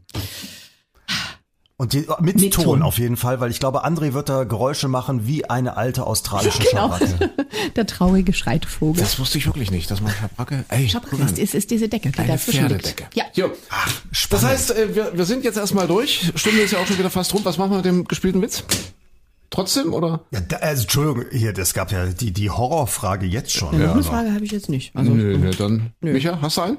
[1.78, 2.82] Und die, mit, Mit Ton, Ton.
[2.82, 6.58] auf jeden Fall, weil ich glaube, André wird da Geräusche machen wie eine alte australische
[6.70, 6.88] Genau.
[6.96, 7.30] Schabracke.
[7.76, 9.02] Der traurige Schreitvogel.
[9.02, 12.10] Das wusste ich wirklich nicht, dass man Schabracke, ey, Schabracke ist, ist, ist diese Decke,
[12.12, 13.04] die Eine dazwischen Pferdedecke.
[13.04, 13.16] liegt.
[13.16, 13.24] Ja.
[13.34, 13.50] Jo.
[14.30, 16.32] Das heißt, äh, wir, wir sind jetzt erstmal durch.
[16.34, 17.42] Stunde ist ja auch schon wieder fast rum.
[17.44, 18.64] Was machen wir mit dem gespielten Witz?
[19.50, 20.24] Trotzdem, oder?
[20.32, 23.78] Ja, da, also, Entschuldigung, hier, das gab ja die, die Horrorfrage jetzt schon.
[23.78, 24.96] Noch eine Frage habe ich jetzt nicht.
[24.96, 25.92] Also, nö, nö, dann.
[26.00, 26.78] Micha, hast du einen?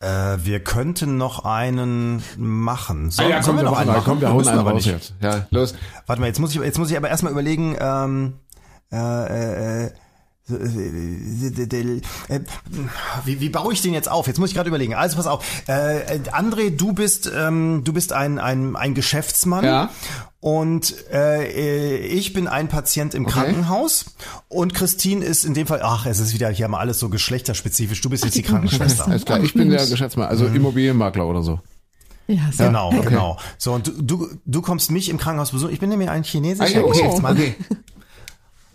[0.00, 0.08] Äh,
[0.44, 3.10] wir könnten noch einen machen.
[3.10, 4.94] So, Ah ja, komm, wir, machen, einen, komm, wir hauen müssen einen aber raus nicht.
[4.94, 5.14] jetzt.
[5.22, 5.74] Ja, los.
[6.06, 8.34] Warte mal, jetzt muss ich, jetzt muss ich aber erstmal überlegen, ähm,
[8.92, 9.90] äh, äh, äh, äh,
[13.24, 14.26] wie, wie baue ich den jetzt auf?
[14.26, 14.94] Jetzt muss ich gerade überlegen.
[14.94, 15.44] Also pass auf.
[15.66, 19.90] Äh, André, du bist ähm, du bist ein ein, ein Geschäftsmann Ja.
[20.40, 24.16] und äh, ich bin ein Patient im Krankenhaus
[24.48, 25.80] und Christine ist in dem Fall.
[25.82, 28.00] Ach, es ist wieder hier mal alles so geschlechterspezifisch.
[28.00, 29.08] Du bist jetzt die, Krankenschwester.
[29.08, 31.60] Alles klar, ich bin der Geschäftsmann, also Immobilienmakler oder so.
[32.28, 32.64] ja, so.
[32.64, 33.36] Genau, genau.
[33.58, 35.72] So und du, du du kommst mich im Krankenhaus besuchen.
[35.72, 37.36] Ich bin nämlich ein chinesischer okay, Geschäftsmann.
[37.36, 37.54] okay.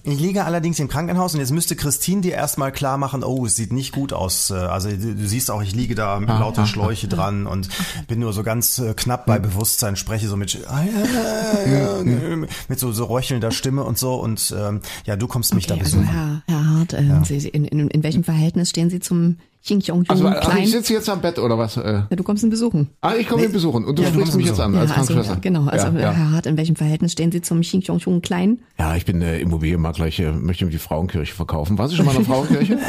[0.03, 3.55] Ich liege allerdings im Krankenhaus und jetzt müsste Christine dir erstmal klar machen, oh, es
[3.55, 4.49] sieht nicht gut aus.
[4.49, 7.69] Äh, Also du, siehst auch, ich liege da mit Ah, lauter ah, Schläuche dran und
[8.07, 12.79] bin nur so ganz äh, knapp bei Bewusstsein, spreche so mit ja, ja, ja, mit
[12.79, 15.97] so, so röchelnder Stimme und so und ähm, ja, du kommst mich Okay, da also
[15.97, 16.13] besuchen.
[16.13, 20.23] Herr, Herr Hart, ähm, Sie- in, in, in welchem Verhältnis stehen Sie zum Xiong Also,
[20.23, 20.63] Jung also klein.
[20.63, 21.77] ich sitze jetzt am Bett oder was?
[21.77, 22.89] Äh, ja, du kommst ihn besuchen.
[23.01, 24.81] ah, ich komme ihn besuchen und du Ja, sprichst mich jetzt an besuchen.
[24.81, 25.33] als ja, also, Krankenschwester.
[25.35, 25.69] ja, genau.
[25.69, 26.11] Also ja.
[26.11, 28.59] Herr Hart, in welchem Verhältnis stehen Sie zum Xing Xiong Jung klein?
[28.79, 31.77] ja, ich bin äh, Immobilienmakler, ich äh, möchte mir die Frauenkirche verkaufen.
[31.77, 32.79] Warst du schon mal in der Frauenkirche?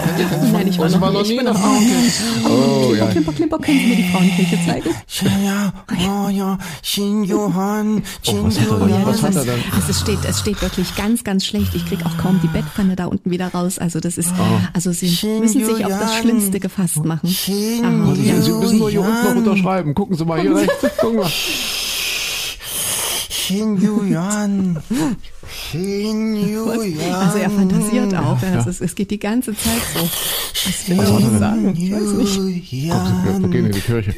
[0.53, 1.29] Nein, ich war Also noch, war noch nie.
[1.29, 2.23] nie Ich bin eine noch Frauenkirche.
[2.49, 3.07] Oh, ja.
[3.07, 4.91] Klimper, Klimper, können Sie mir die Frauenkirche zeigen?
[5.45, 8.51] Ja, ja, ja, Xin Johann, er denn?
[8.51, 9.07] Johann.
[9.07, 9.61] Was hat er es, denn?
[9.75, 11.75] Also es steht, es steht wirklich ganz, ganz schlecht.
[11.75, 13.79] Ich krieg auch kaum die Bettpfanne da unten wieder raus.
[13.79, 14.61] Also das ist, Oh.
[14.73, 15.07] also Sie
[15.41, 16.17] müssen sich auf das.
[16.23, 17.29] Schlimmste gefasst machen.
[17.29, 19.95] Xin Ah, Sie, Sie müssen nur hier unten noch unterschreiben.
[19.95, 20.75] Gucken Sie mal hier rechts.
[20.99, 21.31] Gucken mal.
[23.29, 24.83] Xin Yuan.
[25.71, 27.15] Xin Yuan.
[27.15, 28.39] Also er fantasiert auch.
[28.43, 30.01] Es, ist, es geht die ganze Zeit so.
[30.65, 31.39] Was will uns denn?
[31.39, 31.77] sagen?
[31.77, 32.01] Ich weiß
[32.39, 32.73] nicht.
[32.73, 34.15] Wir, wir gehen in die Kirche.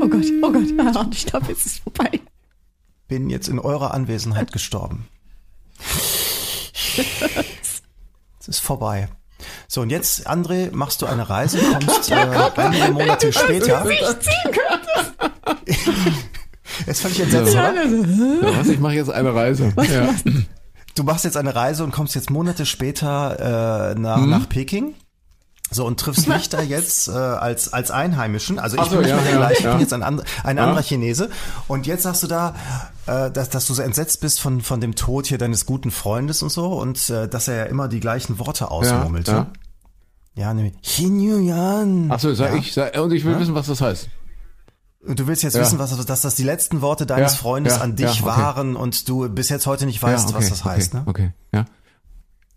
[0.00, 0.64] Oh Gott, oh Gott.
[0.96, 2.20] Ah, ich glaube, jetzt ist es vorbei.
[3.08, 5.08] Bin jetzt in eurer Anwesenheit gestorben.
[8.40, 9.08] Es ist vorbei.
[9.68, 13.84] So, und jetzt, André, machst du eine Reise, kommst äh, einige Monate später.
[16.86, 17.74] Ist völlig entsetzt, oder?
[17.74, 18.68] Ja, was?
[18.68, 19.72] Ich mache jetzt eine Reise.
[19.76, 20.14] Ja.
[20.96, 24.30] Du machst jetzt eine Reise und kommst jetzt Monate später äh, nach, Mhm.
[24.30, 24.94] nach Peking.
[25.70, 28.58] So, und triffst mich da jetzt äh, als, als Einheimischen.
[28.60, 29.70] Also ich so, bin nicht ja, mehr der ja, gleiche, ich ja.
[29.72, 30.64] bin jetzt ein, and, ein Ja.
[30.64, 31.30] anderer Chinese.
[31.68, 32.54] Und jetzt sagst du da,
[33.06, 36.42] äh, dass, dass du so entsetzt bist von, von dem Tod hier deines guten Freundes
[36.42, 39.30] und so und äh, dass er ja immer die gleichen Worte Ja, ausmurmelte.
[39.30, 39.46] ja.
[40.36, 42.10] Ja, nämlich Xin Yuan.
[42.10, 42.56] Achso, sag ja.
[42.58, 44.08] ich, sag, und ich will wissen, was das heißt.
[45.06, 45.60] Und du willst jetzt Ja.
[45.60, 48.40] wissen, was, dass das die letzten Worte deines Ja, Freundes ja, an dich ja, okay.
[48.40, 50.94] waren und du bis jetzt heute nicht weißt, ja, okay, was das heißt.
[50.94, 51.08] okay, Ne?
[51.10, 51.64] Okay, ja.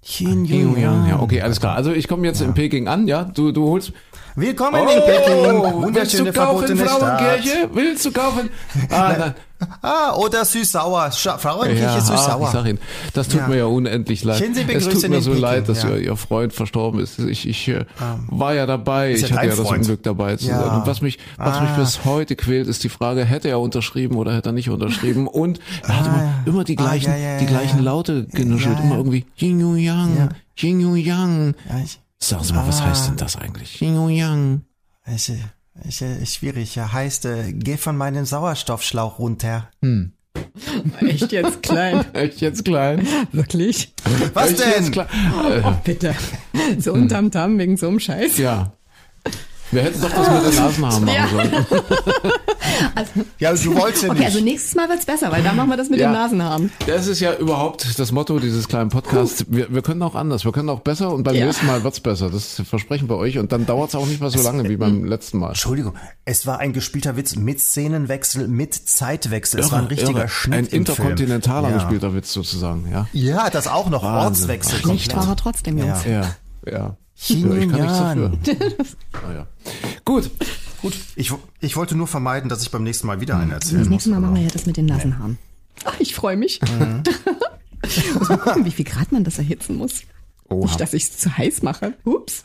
[0.01, 1.75] Ja, ja, okay, alles klar.
[1.75, 3.25] Also ich komme jetzt in Peking an, ja.
[3.25, 3.91] Du, du holst.
[4.39, 6.99] Willkommen in Peking, willst du wunderschöne kaufen, verbotene Stadt.
[7.19, 7.69] Frauenkirche?
[7.73, 8.49] Willst du kaufen?
[8.91, 9.33] Ah.
[9.81, 11.09] Ah, oder süß-sauer.
[11.11, 12.51] Frauenkirche Ja, ich süß-sauer.
[12.53, 12.77] sag Ihnen,
[13.15, 13.47] das tut Ja.
[13.47, 14.39] mir ja unendlich leid.
[14.39, 15.89] Es tut mir so Peking, leid, dass ja.
[15.89, 17.17] ihr, ihr Freund verstorben ist.
[17.17, 17.85] Ich, ich äh,
[18.27, 19.13] war ja dabei.
[19.13, 19.79] Ich hatte ja das Freund.
[19.81, 20.69] Unglück dabei zu sein.
[20.69, 21.77] Und was mich, was mich Ah.
[21.79, 25.25] bis heute quält, ist die Frage, hätte er unterschrieben oder hätte er nicht unterschrieben?
[25.41, 27.83] Und er hat immer, immer die Ah, gleichen, die gleichen.
[27.83, 28.77] Laute genuschelt.
[28.83, 31.55] Immer irgendwie Yu Yang, Yu Yang.
[32.19, 32.85] Sagen Sie mal, was Ah.
[32.87, 33.79] heißt denn das eigentlich?
[33.79, 34.61] Yu Yang.
[35.07, 35.31] ich,
[35.87, 36.75] ich, ich, schwierig.
[36.75, 39.69] Ja, heißt, äh, geh von meinem Sauerstoffschlauch runter.
[41.01, 42.05] Echt jetzt klein?
[42.13, 43.07] Echt jetzt klein?
[43.31, 43.93] Wirklich?
[44.33, 44.69] Was Echt denn?
[44.71, 45.07] Jetzt klein?
[45.49, 46.15] Äh, Bitte.
[46.79, 48.37] So ein Tamtam wegen so einem Scheiß.
[48.37, 48.73] ja.
[49.71, 51.27] Wir hätten doch das mit den Nasenhaaren machen Ja.
[51.27, 51.65] sollen.
[53.39, 54.27] Ja, du wolltest ja Okay, nicht.
[54.27, 56.09] also nächstes Mal wird's besser, weil da machen wir das mit Ja.
[56.09, 56.71] den Nasenhaaren.
[56.85, 59.45] Das ist ja überhaupt das Motto dieses kleinen Podcasts.
[59.49, 60.45] Wir, wir können auch anders.
[60.45, 61.45] Wir können auch besser und beim Ja.
[61.45, 62.29] nächsten Mal wird's besser.
[62.29, 63.37] Das versprechen wir euch.
[63.39, 65.49] Und dann dauert's auch nicht mehr so lange wie beim letzten Mal.
[65.49, 65.95] Entschuldigung,
[66.25, 69.59] es war ein gespielter Witz mit Szenenwechsel, mit Zeitwechsel.
[69.59, 70.29] Es war ein Irre, richtiger irre.
[70.29, 70.79] Schnitt Ein im Film.
[70.81, 71.75] interkontinentaler ja.
[71.77, 73.07] gespielter Witz sozusagen, ja.
[73.13, 74.03] Ja, das auch noch.
[74.03, 74.49] Wahnsinn.
[74.49, 74.91] Ortswechsel.
[74.91, 75.39] Nicht war komplett.
[75.39, 76.05] er trotzdem, Jungs.
[76.05, 76.21] Ja.
[76.69, 78.31] Ja, ja ich kann nichts dafür.
[79.13, 79.47] Ah, ja.
[80.05, 80.29] Gut.
[80.81, 83.79] Gut, ich, ich wollte nur vermeiden, dass ich beim nächsten Mal wieder einen Das erzählen
[83.81, 83.89] muss.
[83.89, 85.37] nächste Mal machen wir ja das mit den Nasenhaaren.
[85.85, 86.59] Ach, ich freue mich.
[88.19, 90.01] muss mal gucken, wie viel Grad man das erhitzen muss.
[90.49, 90.65] Oha.
[90.65, 91.93] Nicht, dass ich es zu heiß mache.
[92.05, 92.41] Ups.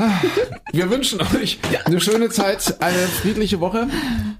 [0.72, 3.88] Wir wünschen euch eine schöne Zeit, eine friedliche Woche.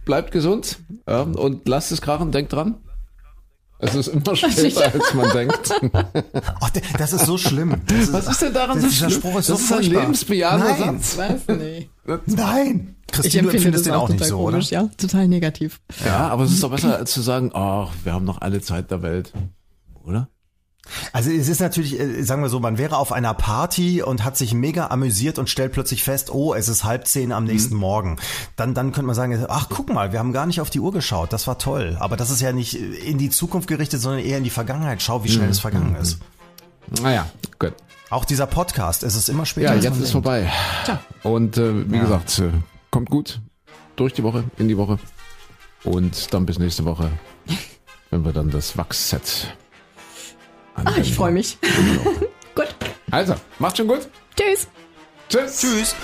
[0.04, 2.32] Bleibt gesund und lasst es krachen.
[2.32, 2.76] Denkt dran.
[3.84, 5.70] Es ist immer später, als man denkt.
[6.60, 6.66] Oh,
[6.98, 7.74] das ist so schlimm.
[7.86, 9.10] Das Was ist denn daran so schlimm?
[9.10, 11.00] Spruch ist das so ist ein lebensbejahender Nein.
[11.00, 11.18] Satz.
[11.18, 11.56] Was?
[11.56, 11.88] Nee.
[12.26, 12.96] Nein.
[13.06, 14.82] Ich Christine, du empfinde empfindest das den auch auch nicht total so, komisch, oder?
[14.82, 14.90] ja.
[14.96, 15.80] Total negativ.
[16.04, 18.90] Ja, aber es ist doch besser, als zu sagen, ach, wir haben noch alle Zeit
[18.92, 19.32] der Welt.
[20.04, 20.28] Oder?
[21.12, 24.36] Also es ist natürlich, äh, sagen wir so, man wäre auf einer Party und hat
[24.36, 27.50] sich mega amüsiert und stellt plötzlich fest, oh, es ist halb zehn am Mhm.
[27.50, 28.16] nächsten Morgen.
[28.56, 30.92] Dann, dann könnte man sagen, ach guck mal, wir haben gar nicht auf die Uhr
[30.92, 31.96] geschaut, das war toll.
[32.00, 35.00] Aber das ist ja nicht in die Zukunft gerichtet, sondern eher in die Vergangenheit.
[35.02, 35.32] Schau, wie Mhm.
[35.34, 36.18] schnell es vergangen ist.
[37.00, 37.26] Naja,
[37.58, 37.74] gut.
[38.10, 39.74] Auch dieser Podcast, es ist immer später.
[39.74, 40.50] Ja, jetzt ist vorbei.
[40.84, 40.98] Ciao.
[41.22, 42.50] Und äh, wie gesagt, äh,
[42.90, 43.40] kommt gut
[43.96, 44.98] durch die Woche, in die Woche.
[45.84, 47.10] Und dann bis nächste Woche,
[48.10, 49.56] wenn wir dann das Wachsset
[50.74, 51.58] Ah, ich freue mich.
[52.54, 52.74] Gut.
[53.10, 54.08] Also, macht schon gut.
[54.36, 54.68] Tschüss.
[55.28, 55.60] Tschüss.
[55.60, 55.96] Tschüss.